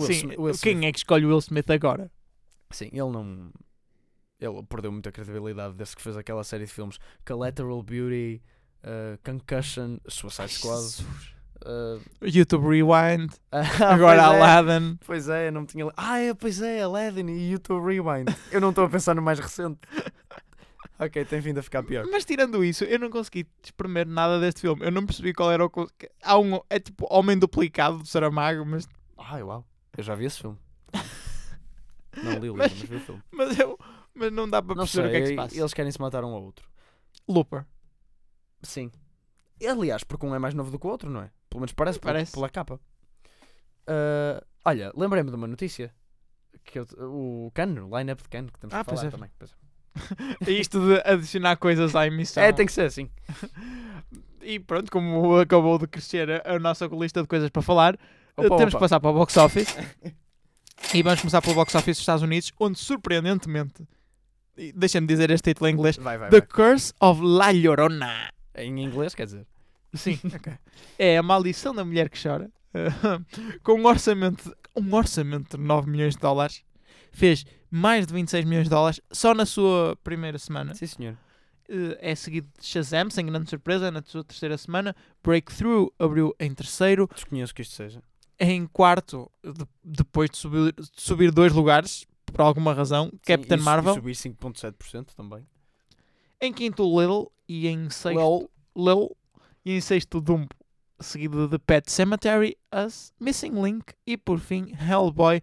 [0.00, 0.88] Sim, Smith- Will quem Smith.
[0.88, 2.10] é que escolhe o Will Smith agora?
[2.70, 3.50] Sim, ele não.
[4.38, 8.40] Ele perdeu muita credibilidade desde que fez aquela série de filmes Collateral Beauty,
[8.84, 11.04] uh, Concussion, Suicide Squad.
[11.66, 14.24] Uh, YouTube Rewind, ah, agora é.
[14.24, 14.98] Aladdin.
[15.04, 15.86] Pois é, não me tinha.
[15.96, 18.28] Ah, é, pois é, Aladdin e YouTube Rewind.
[18.50, 19.78] Eu não estou a pensar no mais recente.
[20.98, 22.06] ok, tem vindo a ficar pior.
[22.10, 24.84] Mas tirando isso, eu não consegui espremer nada deste filme.
[24.84, 25.70] Eu não percebi qual era o.
[26.22, 26.60] Há um.
[26.70, 29.64] É tipo Homem Duplicado do Saramago, mas, Ai, uau.
[29.96, 30.58] Eu já vi esse filme.
[32.22, 33.22] Não li o livro, Mas- mas vi o filme.
[33.30, 33.78] mas, eu,
[34.14, 35.58] mas não dá para perceber sei, o que é que se passa.
[35.60, 36.66] eles querem se matar um ao outro.
[37.28, 37.66] Looper.
[38.62, 38.90] Sim.
[39.66, 41.30] Aliás, porque um é mais novo do que o outro, não é?
[41.56, 42.32] Pelo menos parece, pela- Parece.
[42.32, 42.78] Pela, capa.
[43.86, 45.90] Ah, olha, lembrei-me de uma notícia.
[46.62, 49.10] Que eu- o Cannes, o line-up de Cannes, que temos Ah, que falar é.
[49.10, 49.30] também.
[49.38, 49.54] Pois é.
[50.46, 52.42] É isto de adicionar coisas à emissão.
[52.42, 53.08] É, tem que ser assim.
[54.42, 57.98] E pronto, como acabou de crescer a, a nossa lista de coisas para falar,
[58.36, 58.70] Opa, temos opa.
[58.72, 59.74] que passar para o box office.
[60.94, 63.88] e vamos começar pelo box office dos Estados Unidos, onde surpreendentemente,
[64.56, 66.46] e deixa-me dizer este título em inglês: Vai, vai, The vai.
[66.48, 68.30] Curse of La Llorona.
[68.54, 69.46] Em inglês, quer dizer.
[69.94, 70.52] Sim, ok.
[70.98, 72.50] É a maldição da mulher que chora.
[73.62, 76.62] com um orçamento, um orçamento de 9 milhões de dólares.
[77.12, 80.74] Fez mais de 26 milhões de dólares só na sua primeira semana.
[80.74, 81.16] Sim, senhor.
[81.68, 84.94] Eh, é seguido de Shazam, sem grande surpresa, na sua terceira semana.
[85.24, 87.08] Breakthrough abriu em terceiro.
[87.12, 88.02] Desconheço que isto seja.
[88.38, 93.54] Em quarto, de- depois de subir, de subir dois lugares, por alguma razão, Captain Sim,
[93.54, 93.92] e su- Marvel.
[93.92, 95.46] E subir 5,7% também.
[96.40, 97.32] Em quinto, Little.
[97.48, 98.50] E em sexto, Lol.
[98.76, 99.16] Lil.
[99.66, 100.48] E em sexto, Dumbo.
[101.00, 105.42] Seguido de Pet Cemetery, Us, Missing Link e por fim, Hellboy.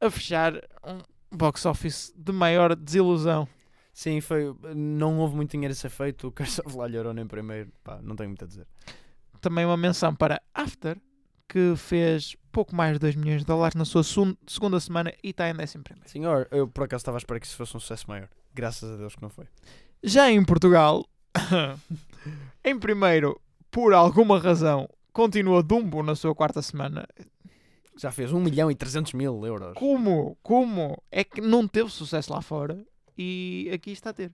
[0.00, 1.00] A fechar um
[1.36, 3.46] box office de maior desilusão.
[3.92, 4.54] Sim, foi.
[4.74, 6.28] Não houve muito dinheiro a ser feito.
[6.28, 7.70] O Curse of La Llorona em primeiro.
[7.82, 8.66] Pá, não tenho muito a dizer.
[9.40, 10.96] também uma menção para After,
[11.48, 15.30] que fez pouco mais de 2 milhões de dólares na sua segun- segunda semana e
[15.30, 16.08] está em décimo primeiro.
[16.08, 18.28] Senhor, eu por acaso estava a esperar que isso fosse um sucesso maior.
[18.54, 19.46] Graças a Deus que não foi.
[20.02, 21.04] Já em Portugal,
[22.64, 23.38] em primeiro,
[23.76, 27.06] por alguma razão, continua Dumbo na sua quarta semana.
[27.94, 29.74] Já fez 1 milhão e 300 mil euros.
[29.74, 30.34] Como?
[30.42, 30.96] Como?
[31.10, 32.82] É que não teve sucesso lá fora
[33.18, 34.32] e aqui está a ter.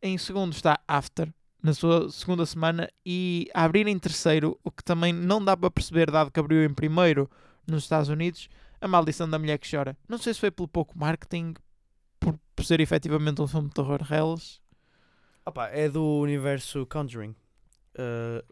[0.00, 1.30] Em segundo está After,
[1.62, 5.70] na sua segunda semana, e a abrir em terceiro, o que também não dá para
[5.70, 7.30] perceber, dado que abriu em primeiro
[7.66, 8.48] nos Estados Unidos,
[8.80, 9.94] A Maldição da Mulher que Chora.
[10.08, 11.52] Não sei se foi pelo pouco marketing,
[12.18, 14.62] por, por ser efetivamente um filme de terror reles.
[15.44, 17.34] Opa, é do universo Conjuring.
[18.00, 18.42] Uh,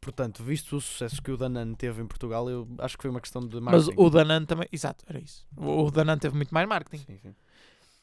[0.00, 3.20] portanto, visto o sucesso que o Danan teve em Portugal, eu acho que foi uma
[3.20, 4.02] questão de Mas marketing.
[4.02, 4.68] o Danan também.
[4.70, 5.46] Exato, era isso.
[5.56, 7.04] O, Danan teve muito mais marketing.
[7.04, 7.34] Sim, sim.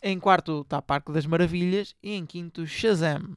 [0.02, 3.36] Em quarto está Parque das Maravilhas e em quinto Shazam.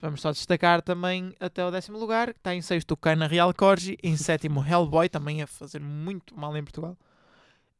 [0.00, 3.52] Vamos só destacar também até o décimo lugar, que está em sexto o Kaina Real
[3.52, 6.96] Corgi, em sétimo Hellboy, também a fazer muito mal em Portugal.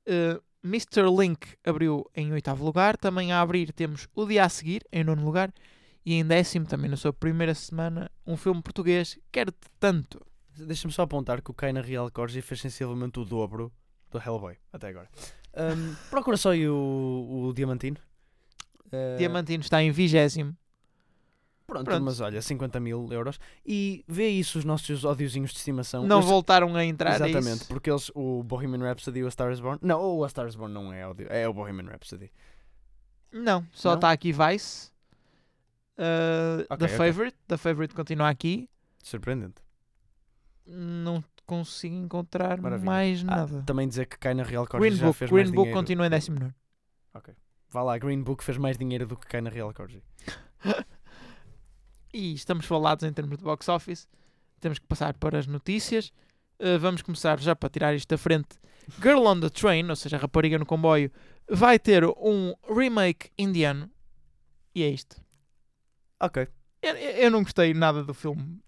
[0.07, 1.05] Uh, Mr.
[1.17, 5.25] Link abriu em oitavo lugar, também a abrir temos O Dia a Seguir, em nono
[5.25, 5.53] lugar,
[6.09, 10.19] e em décimo, também na sua primeira semana, um filme português, Quero-te Tanto.
[10.57, 13.71] Deixa-me só apontar que o Kaina Real Corgi fez sensivelmente o dobro
[14.11, 15.07] do Hellboy, até agora.
[15.55, 17.99] Um, procura só aí o, o Diamantino.
[18.87, 20.57] Uh, Diamantino está em vigésimo.
[21.67, 22.03] Pronto, Pronto.
[22.03, 23.39] mas olha, 50 mil euros.
[23.67, 26.07] E vê isso os nossos ódiozinhos de estimação.
[26.07, 29.31] Não sei- voltaram a entrar, é Exatamente, porque eles, o Bohemian Rhapsody e o A
[29.31, 29.79] Star is Born.
[29.83, 32.33] Não, o A Star is Born não é áudio, é o Bohemian Rhapsody.
[33.31, 34.91] Não, só está aqui Vice.
[35.99, 36.97] Uh, Ok, the ok.
[36.97, 37.37] Favorite.
[37.49, 38.69] The Favorite continua aqui.
[39.03, 39.61] Surpreendente.
[40.67, 42.87] Não consigo encontrar Maravilha.
[42.87, 43.63] mais Ah, nada.
[43.67, 45.27] também dizer que cai na Real Corgi Green Book.
[45.27, 46.53] Green Book continua em 19.
[47.71, 50.03] Vá lá, Green Book fez mais dinheiro do que cai na Real Corgi.
[52.13, 54.09] E estamos falados em termos de box office.
[54.61, 56.11] Temos que passar para as notícias.
[56.59, 58.49] Uh, vamos começar já para tirar isto da frente.
[59.03, 61.11] Girl on the Train, ou seja, Rapariga no Comboio,
[61.49, 63.91] vai ter um remake indiano.
[64.75, 65.21] E é isto.
[66.21, 66.49] Ok.
[66.83, 68.61] Eu, eu não gostei nada do filme.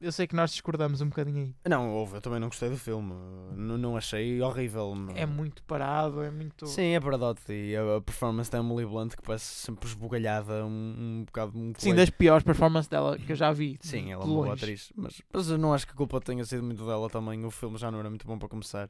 [0.00, 1.54] Eu sei que nós discordamos um bocadinho aí.
[1.68, 3.12] Não, houve, eu também não gostei do filme.
[3.56, 4.94] Não, não achei horrível.
[5.16, 6.66] É muito parado, é muito.
[6.66, 7.40] Sim, é verdade.
[7.48, 11.58] E a, performance da Emily Blunt que parece sempre esbugalhada, um, um bocado.
[11.58, 13.76] Um Sim, das piores performances dela que eu já vi.
[13.80, 14.92] Sim, ela é uma boa atriz.
[14.94, 17.44] Mas, mas eu não acho que a culpa tenha sido muito dela também.
[17.44, 18.88] O filme já não era muito bom para começar.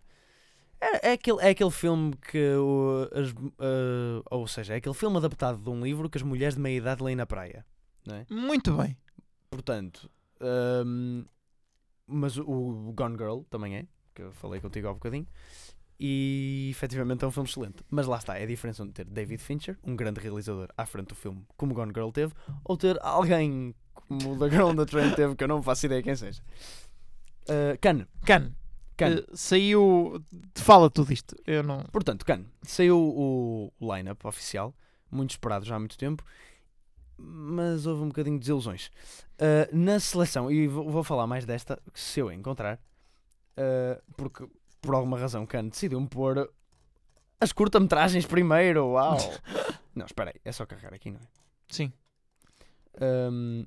[0.79, 2.55] É, é, aquele, é aquele filme que.
[2.57, 6.55] O, as, eh, ou seja, é aquele filme adaptado de um livro que as mulheres
[6.55, 7.65] de meia idade leem na praia.
[8.07, 8.27] Não é?
[8.31, 8.97] Muito bem.
[9.51, 10.11] Portanto.
[10.85, 11.25] hum,
[12.07, 13.87] mas o, Gone Girl também é.
[14.15, 15.27] Que eu falei contigo há bocadinho.
[16.01, 17.85] E efetivamente é um filme excelente.
[17.91, 21.09] Mas lá está, é a diferença de ter David Fincher, um grande realizador, à frente
[21.09, 22.33] do filme, como Gone Girl teve,
[22.65, 25.87] ou ter alguém como o The Girl on the Train teve, que eu não faço
[25.87, 26.41] ideia quem seja.
[27.45, 28.53] Uh, Can, Can,
[28.97, 29.07] Can.
[29.07, 30.23] eh, saiu.
[30.55, 31.35] Fala tudo isto.
[31.47, 31.83] Eu não.
[31.91, 34.75] Portanto, Can, saiu o, o line-up oficial,
[35.11, 36.23] muito esperado já há muito tempo,
[37.19, 38.91] mas houve um bocadinho de desilusões.
[39.37, 42.81] Uh, na seleção, e vou, vou falar mais desta, se eu encontrar,
[43.57, 44.49] uh, porque
[44.81, 46.51] por alguma razão Can decidiu-me pôr
[47.41, 48.87] as curta-metragens primeiro.
[48.93, 49.17] Uau!
[49.95, 51.25] não, espera aí, é só carregar aqui, não é?
[51.69, 51.93] Sim.
[53.01, 53.65] Um,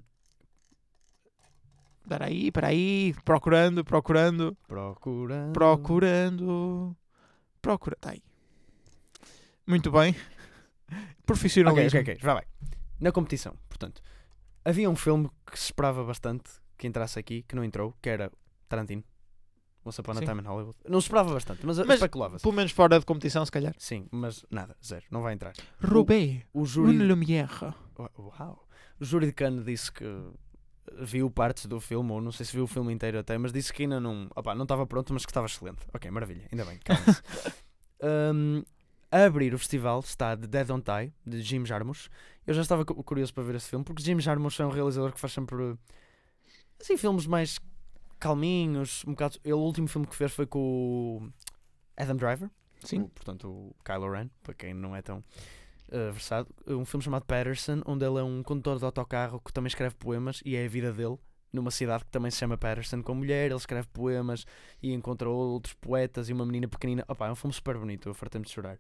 [2.04, 3.16] Espera aí, espera aí.
[3.24, 5.54] Procurando, procurando, procurando.
[5.54, 6.98] procurando.
[7.62, 7.96] Procura.
[8.02, 8.22] Tá aí.
[9.66, 10.16] Muito bem.
[10.92, 12.00] Ok, Profissionalismo.
[12.02, 12.44] ok, ok, já vai.
[13.02, 14.02] Na competição, portanto,
[14.64, 18.32] havia um filme que se esperava bastante que entrasse aqui, que não entrou, que era
[18.70, 19.04] Tarantino.
[19.84, 20.20] Once Upon a.
[20.22, 20.78] Time in Hollywood.
[20.88, 22.44] Não se esperava bastante, mas, Mas- especulava-se.
[22.44, 23.74] Pelo menos fora de competição, se calhar.
[23.80, 25.54] Sim, mas nada, zero, não vai entrar.
[25.84, 26.44] Roubaix.
[26.54, 27.74] O Une júri, Lumière.
[27.98, 28.68] uau,
[29.00, 30.06] o júri de Cannes disse que
[31.00, 33.74] viu partes do filme, ou não sei se viu o filme inteiro até, mas disse
[33.74, 35.80] que ainda não, opá, não estava pronto, mas que estava excelente.
[35.94, 36.78] Ok, maravilha, ainda bem.
[36.84, 37.22] calma-se.
[38.04, 38.64] Um,
[39.12, 42.10] a abrir o festival está The Dead Don't Die, de Jim Jarmusch.
[42.48, 45.12] Eu já estava cu- curioso para ver esse filme, porque Jim Jarmusch é um realizador
[45.14, 45.76] que faz sempre
[46.80, 47.60] assim, filmes mais
[48.20, 49.04] calminhos.
[49.06, 51.30] Um bocado, ele, o último filme que fez foi com o
[51.98, 52.50] Adam Driver,
[52.84, 53.02] Sim.
[53.02, 55.24] o- portanto o Kylo Ren, para quem não é tão
[55.92, 56.48] eh, versado.
[56.66, 60.42] Um filme chamado Patterson, onde ele é um condutor de autocarro que também escreve poemas
[60.46, 61.18] e é a vida dele.
[61.52, 64.46] Numa cidade que também se chama Patterson, com mulher, ele escreve poemas
[64.82, 67.04] e encontra outros poetas e uma menina pequenina.
[67.08, 68.78] Opa, é um filme super bonito, eu fartei-me de chorar.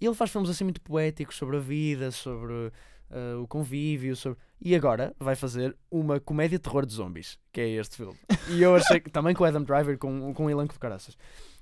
[0.00, 2.70] E ele faz filmes assim muito poéticos sobre a vida, sobre
[3.10, 4.14] eh, o convívio.
[4.14, 4.38] Sobre...
[4.60, 8.16] E agora vai fazer uma comédia de terror de zombies, que é este filme.
[8.50, 11.16] E eu achei que também com Adam Driver, com, com um elenco de caraças.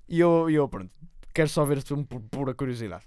[0.09, 0.91] E eu, eu, pronto,
[1.33, 3.05] quero só ver este filme por pura curiosidade.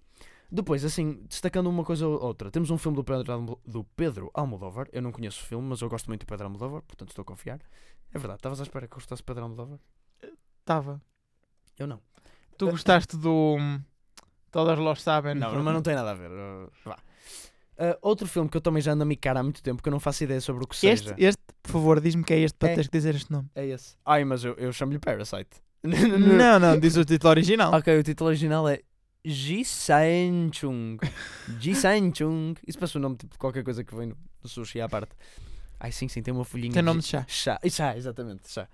[0.50, 4.88] Depois, assim, destacando uma coisa ou outra, temos um filme do Pedro, do Pedro Almodóvar.
[4.94, 7.26] Eu não conheço o filme, mas eu gosto muito do Pedro Almodóvar, portanto estou a
[7.26, 7.60] confiar.
[8.14, 9.78] É verdade, estavas à espera que gostasse de Pedro Almodóvar?
[10.62, 11.02] Estava.
[11.78, 12.00] Eu não.
[12.58, 13.58] Tu gostaste do.
[13.60, 13.82] hum,
[14.52, 15.36] Todas los sabem.
[15.36, 16.32] Não, mas não tem nada a ver.
[16.32, 16.96] uh, vá.
[17.80, 19.92] Uh, outro filme que eu também já ando a micar há muito tempo, que eu
[19.92, 21.16] não faço ideia sobre o que Este, seja.
[21.20, 22.74] este, por favor, diz-me que é este para É.
[22.74, 23.48] teres que dizer este nome.
[23.54, 23.96] É esse.
[24.04, 25.62] Ai, mas eu, eu chamo-lhe Parasite.
[25.84, 27.72] Não, não, diz o título original.
[27.76, 28.82] Ok, o título original é
[29.28, 30.98] Ji San-chung.
[31.60, 32.56] Ji San-chung.
[32.66, 35.14] Isso parece o nome tipo, de qualquer coisa que vem no, sushi à parte.
[35.80, 36.74] Ai, sim, sim, tem uma folhinha.
[36.74, 37.26] Tem nome de chá.
[37.28, 38.68] Chá, chá, exatamente, chá.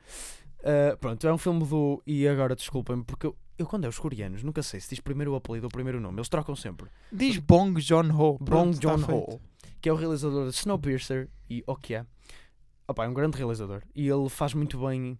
[0.59, 2.01] Uh, pronto, é um filme do.
[2.05, 5.33] E agora desculpem-me, porque eu, eu, quando é os coreanos, nunca sei se diz primeiro
[5.33, 6.19] o apelido ou primeiro o nome.
[6.19, 6.87] Eles trocam sempre.
[7.11, 8.37] Diz Bong Joon-ho.
[8.39, 9.41] Bong Joon-ho,
[9.81, 12.05] que é o realizador de Snowpiercer e Okja.
[12.87, 13.81] Opa, é um grande realizador.
[13.95, 15.17] E ele faz muito bem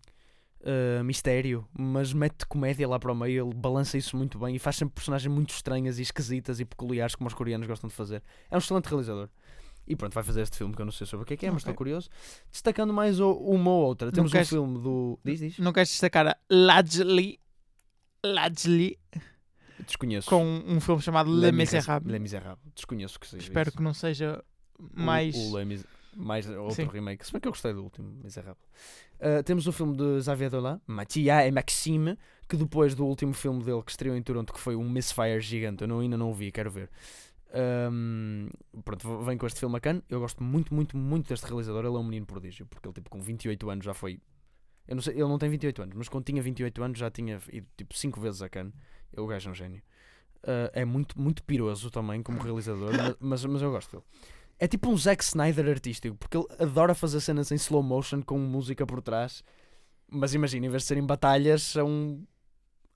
[0.64, 3.46] uh, mistério, mas mete comédia lá para o meio.
[3.48, 7.16] Ele balança isso muito bem e faz sempre personagens muito estranhas e esquisitas e peculiares,
[7.16, 8.22] como os coreanos gostam de fazer.
[8.50, 9.30] É um excelente realizador.
[9.86, 11.46] E pronto, vai fazer este filme que eu não sei sobre o que é que
[11.46, 11.72] é, mas Ok.
[11.72, 12.10] estou curioso.
[12.50, 14.12] Destacando mais o- uma ou outra.
[14.14, 15.20] Temos queres- um filme do.
[15.26, 15.60] Diz, diz.
[15.60, 17.38] Não queres destacar a Lajli
[18.26, 18.98] Lajli
[19.86, 20.30] Desconheço.
[20.30, 22.12] com um filme chamado Le Misérables.
[22.12, 22.64] Les Misérables.
[22.74, 23.44] Desconheço o que seja.
[23.44, 23.78] Espero isso.
[23.78, 24.42] que não seja
[24.80, 25.36] O- mais.
[25.36, 25.86] O, Mis-
[26.16, 26.88] mais outro Sim.
[26.88, 27.26] remake.
[27.26, 28.58] Se bem que eu gostei do último, Miserável.
[29.20, 33.64] Uh, temos o filme de Xavier Dolan, Mathias e Maxime, que depois do último filme
[33.64, 36.34] dele que estreou em Toronto, que foi um Misfire gigante, eu não, ainda não o
[36.34, 36.90] vi, quero ver.
[37.56, 38.50] Um,
[38.84, 40.04] pronto, vem com este filme a Cannes.
[40.10, 41.86] Eu gosto muito, muito, muito deste realizador.
[41.86, 44.20] Ele é um menino prodígio, porque ele, tipo, com 28 anos já foi.
[44.88, 47.40] Eu não sei, ele não tem 28 anos, mas quando tinha 28 anos já tinha
[47.52, 48.74] ido tipo 5 vezes a Cannes.
[49.16, 49.82] O gajo é um gênio.
[50.44, 54.04] Uh, é muito, muito piroso também como realizador, ma- mas, mas eu gosto dele.
[54.60, 58.38] É tipo um Zack Snyder artístico, porque ele adora fazer cenas em slow motion com
[58.38, 59.44] música por trás.
[60.10, 62.22] Mas imagina, em vez de serem batalhas, são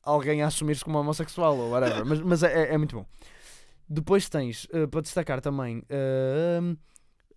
[0.03, 2.05] alguém a assumir-se como homossexual ou whatever.
[2.05, 3.05] mas mas é, é- é muito bom.
[3.89, 6.59] Depois tens, eh, para destacar também, eh,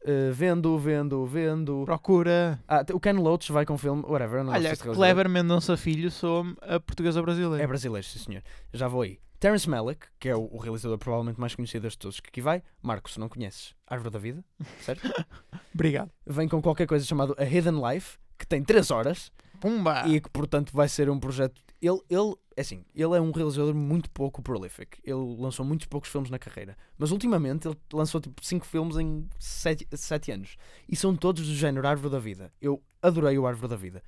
[0.04, 1.82] eh, Vendo, Vendo, Vendo.
[1.84, 2.60] Procura.
[2.68, 4.42] Ah, o Ken Loach vai com o filme, whatever.
[4.44, 4.76] não Olha.
[4.76, 7.62] Clever Mendonça Filho, sou a portuguesa brasileira.
[7.62, 8.42] É brasileiro, sim senhor.
[8.72, 9.18] Já vou aí.
[9.40, 12.62] Terence Malick, que é o, o realizador provavelmente mais conhecido de todos, que aqui vai.
[12.82, 13.74] Marcos, não conheces?
[13.86, 14.44] Árvore da Vida,
[14.82, 15.02] certo?
[15.74, 16.10] Obrigado.
[16.26, 20.06] Vem com qualquer coisa chamado A Hidden Life, que tem 3 horas Pumba!
[20.06, 21.58] e que, portanto, vai ser um projeto.
[21.80, 24.98] Ele, ele, é assim, ele é um realizador muito pouco prolific.
[25.02, 26.76] Ele lançou muitos poucos filmes na carreira.
[26.98, 30.58] Mas ultimamente ele lançou tipo 5 filmes em 7 anos.
[30.86, 32.52] E são todos do género Árvore da Vida.
[32.60, 34.02] Eu adorei o Árvore da Vida.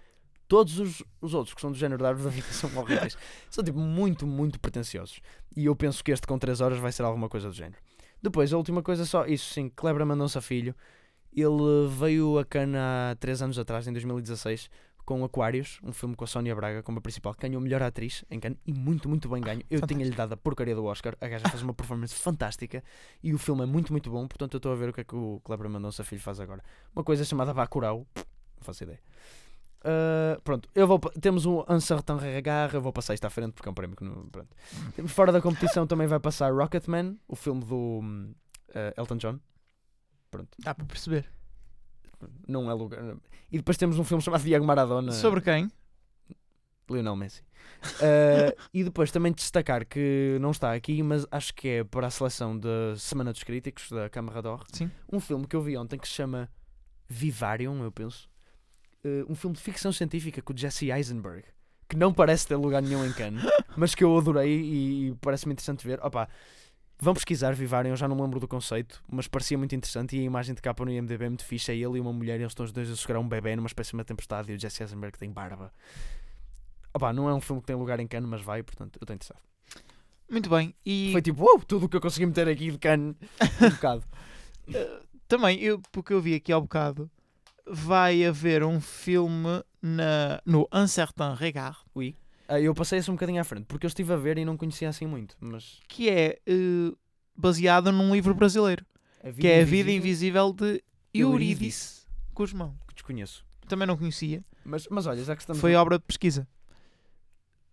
[0.49, 3.17] Todos os, os outros que são do género da Árvore da Vida são horríveis.
[3.51, 5.21] são tipo muito, muito pretenciosos.
[5.57, 7.81] E eu penso que este com 3 horas vai ser alguma coisa do género.
[8.23, 10.75] Depois, a última coisa só, isso sim, Clebra Mendonça Filho.
[11.35, 14.69] Ele veio a Cana há 3 anos atrás, em 2016,
[15.05, 18.39] com Aquários, um filme com a Sónia Braga como a principal, ganhou melhor atriz em
[18.39, 19.63] Cannes e muito, muito bem ganho.
[19.69, 22.83] Eu tinha-lhe dado a porcaria do Oscar, a gaja faz uma performance fantástica
[23.23, 25.05] e o filme é muito, muito bom, portanto eu estou a ver o que é
[25.05, 26.63] que o Kleber Mendonça Filho faz agora.
[26.95, 29.01] Uma coisa chamada Bacurau, não faço ideia.
[29.85, 33.69] Uh, pronto, eu vou, temos um Uncertain Regard, eu vou passar isto à frente porque
[33.69, 34.27] é um prémio que não.
[34.27, 34.49] Pronto.
[35.09, 39.41] Fora da competição também vai passar Rocketman, o filme do uh, Elton John.
[40.31, 41.27] Pronto, Dá para perceber.
[42.47, 43.17] não é lugar.
[43.51, 45.13] E depois temos um filme chamado Diego Maradona.
[45.13, 45.71] Sobre quem?
[46.89, 47.43] Lionel Messi.
[47.97, 52.11] Uh, e depois também destacar que não está aqui, mas acho que é para a
[52.11, 54.91] seleção da Semana dos Críticos, da Câmara d'Or, Sim.
[55.13, 56.49] um filme que eu vi ontem que se chama
[57.09, 58.29] Vivarium, eu penso.
[59.05, 61.45] Uh, um filme de ficção científica com o Jesse Eisenberg,
[61.89, 63.43] que não parece ter lugar nenhum em Cannes,
[63.77, 65.99] mas que eu adorei e, e parece-me interessante ver.
[66.05, 66.29] Opa,
[67.01, 70.21] vão pesquisar Vivarium, eu já não me lembro do conceito, mas parecia muito interessante e
[70.21, 71.73] a imagem de capa no IMDB é muito fixe.
[71.73, 73.67] É ele e uma mulher, e eles estão os dois a segurar um bebê numa
[73.67, 75.73] espécie de uma tempestade e o Jesse Eisenberg tem barba.
[76.95, 79.15] Opa, não é um filme que tem lugar em Cannes, mas vai, portanto, eu estou
[79.15, 79.41] interessado.
[80.31, 80.75] Muito bem.
[80.87, 83.17] E Foi tipo, uou, tudo o que eu consegui meter aqui de Cannes,
[83.61, 84.05] um bocado.
[84.73, 87.11] eh, também, eu, porque eu vi aqui ao bocado,
[87.67, 92.17] vai haver um filme na, no Uncertain Regard Ui.
[92.49, 94.57] Ah, eu passei isso um bocadinho à frente, porque eu estive a ver e não
[94.57, 95.81] conhecia assim muito, mas...
[95.89, 96.93] que é eh,
[97.35, 98.85] baseado num livro brasileiro,
[99.41, 100.83] que é A Vida Invisível de
[101.15, 102.77] Eurídice Guzmão.
[102.89, 103.45] Que desconheço.
[103.69, 104.45] Também não conhecia.
[104.65, 105.61] Mas, mas olha, já que estamos...
[105.61, 106.47] Foi obra de pesquisa.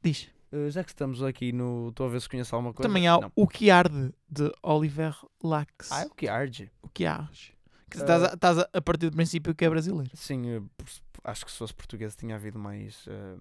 [0.02, 0.30] Diz.
[0.52, 1.90] eh, já que estamos aqui no...
[1.90, 2.88] Estou a ver se conheço alguma coisa.
[2.88, 3.32] Também há Não.
[3.36, 5.14] O Que Arde, de Oliver
[5.44, 5.92] Lax.
[5.92, 6.72] Ah, é o que arde.
[6.82, 7.54] O Que Arde.
[7.90, 8.02] Que Ah.
[8.02, 10.10] estás a, estás a, a partir do princípio que é brasileiro.
[10.16, 10.68] Sim,
[11.24, 13.06] acho que se fosse português tinha havido mais...
[13.08, 13.38] eh,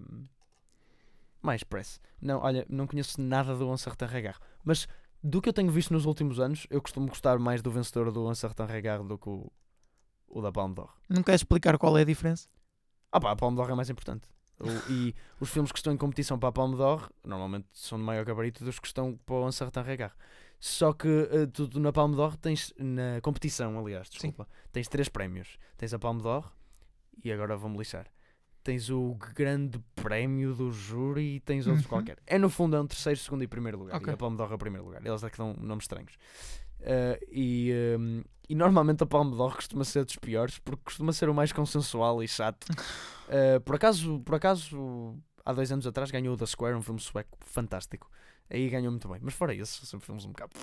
[1.41, 1.99] mais press.
[2.21, 4.39] Não, olha, não conheço nada do Uncertain Regard.
[4.63, 4.87] Mas
[5.23, 8.27] do que eu tenho visto nos últimos anos, eu costumo gostar mais do vencedor do
[8.27, 9.51] Uncertain Regard do que o,
[10.27, 10.93] o da Palme d'Or.
[11.07, 12.47] Não queres explicar qual é a diferença?
[13.11, 14.27] Ah pá, a Palme d'Or é mais importante.
[14.59, 18.03] O- e os filmes que estão em competição para a Palme d'Or normalmente são de
[18.03, 20.13] maior gabarito dos que estão para o Uncertain Regard.
[20.59, 25.07] Só que eh, tu, tu na Palme d'Or tens, na competição aliás, desculpa, tens três
[25.07, 25.57] prémios.
[25.77, 26.51] Tens a Palme d'Or
[27.23, 28.07] e agora vou-me lixar.
[28.61, 31.89] Tens o grande prémio do júri e tens outros Uhum.
[31.89, 32.17] qualquer.
[32.27, 33.95] É no fundo é um terceiro, segundo e primeiro lugar.
[33.95, 34.11] Ok.
[34.11, 35.05] E a Palme d'Or é o primeiro lugar.
[35.05, 36.13] Eles é que dão nomes estranhos.
[36.81, 41.29] Eh, e, ehm, e normalmente a Palme d'Or costuma ser dos piores porque costuma ser
[41.29, 42.67] o mais consensual e chato.
[43.31, 46.99] Eh, por acaso, por acaso, há dois anos atrás ganhou o The Square, um filme
[46.99, 48.09] sueco fantástico.
[48.49, 49.19] Aí ganhou muito bem.
[49.21, 50.51] Mas fora isso, são filmes um bocado.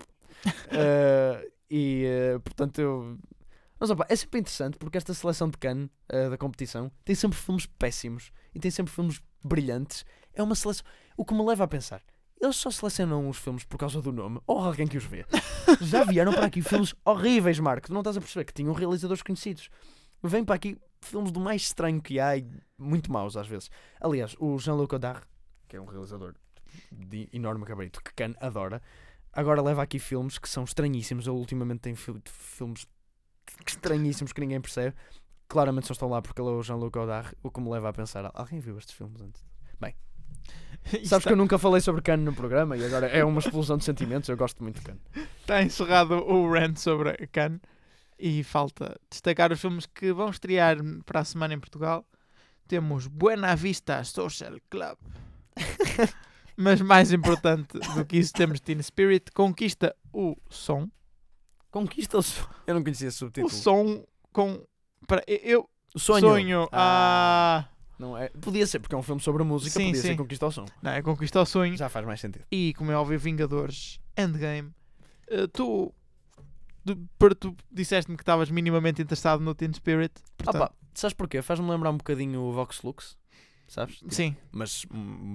[0.69, 3.19] Eh, e eh, portanto eu.
[3.81, 7.39] Mas opa, é sempre interessante porque esta seleção de Cannes eh, da competição tem sempre
[7.39, 10.05] filmes péssimos e tem sempre filmes brilhantes.
[10.35, 10.85] É uma seleção.
[11.17, 12.03] O que me leva a pensar.
[12.39, 15.25] Eles só selecionam os filmes por causa do nome ou alguém que os vê.
[15.81, 17.87] Já vieram para aqui filmes horríveis, Marco.
[17.87, 19.71] Tu não estás a perceber que tinham realizadores conhecidos.
[20.23, 22.47] Vêm para aqui filmes do mais estranho que há e
[22.79, 23.71] muito maus às vezes.
[24.01, 25.27] Aliás, o Jean-Luc Godard,
[25.67, 26.35] que é um realizador
[26.93, 28.83] de enorme gabarito que Cannes adora,
[29.33, 31.27] agora leva aqui filmes que são estranhíssimos.
[31.27, 32.87] Ele ultimamente tem fil- filmes
[33.67, 34.95] estranhíssimos que ninguém percebe.
[35.49, 37.93] Claramente só estão lá porque ele é o Jean-Luc Godard, o que me leva a
[37.93, 39.45] pensar: alguém viu estes filmes antes?
[41.05, 43.85] Sabes que eu nunca falei sobre Cannes no programa e agora é uma explosão de
[43.85, 44.29] sentimentos.
[44.29, 45.03] Eu gosto muito de Cannes.
[45.41, 47.61] Está encerrado o rant sobre Cannes
[48.19, 52.07] e falta destacar os filmes que vão estrear para a semana em Portugal.
[52.69, 54.97] Temos Buena Vista Social Club.
[56.57, 60.89] Mas mais importante do que isso, temos Teen Spirit, conquista o som.
[61.71, 62.47] Conquista o som.
[62.67, 63.51] Eu não conhecia esse O subtítulo.
[63.53, 64.65] som com.
[65.07, 66.21] Para, eu O sonho.
[66.21, 66.69] sonho.
[66.73, 68.29] ah, Não é?
[68.31, 70.17] Podia ser, porque é um filme sobre música, Sim, podia ser sim.
[70.17, 70.65] Conquista o som.
[70.83, 71.77] não, é conquista o sonho.
[71.77, 72.45] Já faz mais sentido.
[72.51, 74.73] E como é óbvio, Vingadores Endgame.
[75.29, 75.93] Eh, tu,
[76.85, 76.97] tu,
[77.39, 80.15] tu disseste-me que estavas minimamente interessado no Teen Spirit.
[80.39, 81.43] Portanto, Opa, sabes porquê?
[81.43, 83.17] Faz-me lembrar um bocadinho o Vox Lux,
[83.69, 84.03] sabes?
[84.09, 84.87] sim, Mas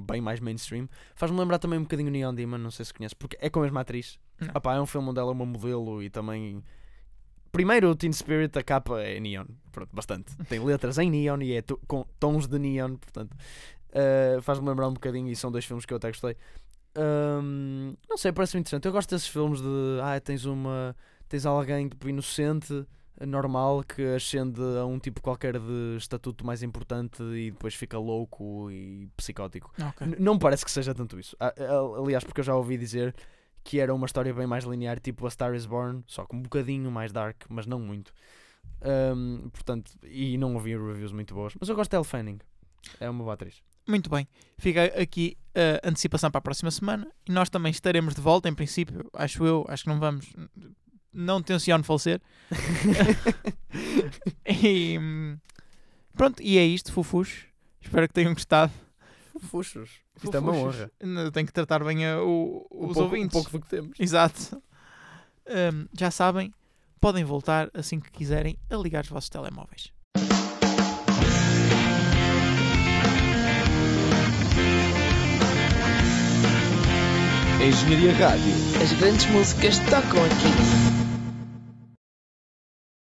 [0.08, 0.88] bem mais mainstream.
[1.16, 3.64] Faz-me lembrar também um bocadinho Neon Demon, não sei se conheces, porque é com a
[3.64, 4.20] mesma atriz.
[4.40, 4.50] Não.
[4.56, 6.64] Opa, é um filme onde ela é uma modelo e também.
[7.52, 9.46] Primeiro, o Teen Spirit, a capa é neon.
[9.72, 10.36] Pronto, bastante.
[10.48, 13.34] Tem letras em neon e é com tons de neon, portanto.
[13.36, 16.36] uh, Faz-me lembrar um bocadinho e são dois filmes que eu até gostei.
[16.98, 18.86] Hum, não sei, parece-me interessante.
[18.86, 19.68] Eu gosto desses filmes de.
[20.02, 20.96] Ah, tens uma.
[21.28, 22.86] Tens alguém tipo inocente,
[23.26, 28.70] normal, que ascende a um tipo qualquer de estatuto mais importante e depois fica louco
[28.72, 29.72] e psicótico.
[29.90, 30.08] ok.
[30.08, 31.36] N- Não parece que seja tanto isso.
[31.98, 33.16] Aliás, porque eu já ouvi dizer
[33.64, 36.42] que era uma história bem mais linear, tipo A Star is Born, só que um
[36.42, 38.12] bocadinho mais dark, mas não muito.
[38.82, 41.54] Ahm, portanto, e não ouvi reviews muito boas.
[41.60, 42.40] Mas eu gosto de Elle Fanning.
[43.00, 43.62] É uma boa atriz.
[43.88, 44.28] Muito bem.
[44.58, 47.08] Fica aqui a antecipação para a próxima semana.
[47.28, 49.10] E nós também estaremos de volta, em princípio.
[49.14, 49.66] Acho eu.
[49.68, 50.32] Acho que não vamos.
[51.14, 52.22] Não tenciono falecer.
[54.46, 54.98] e
[56.16, 57.46] pronto, e é isto, Fufus.
[57.82, 58.72] Espero que tenham gostado.
[59.42, 59.90] Fuxos.
[60.24, 60.92] Isto é uma honra.
[61.34, 63.36] Tenho que tratar bem a- o- Um os pouco, ouvintes.
[63.36, 64.00] Um pouco do que temos.
[64.00, 64.62] Exato.
[65.48, 66.54] Hum, já sabem,
[67.00, 69.92] podem voltar assim que quiserem a ligar os vossos telemóveis.
[77.62, 78.54] Engenharia Rádio.
[78.82, 80.91] As grandes músicas tocam aqui.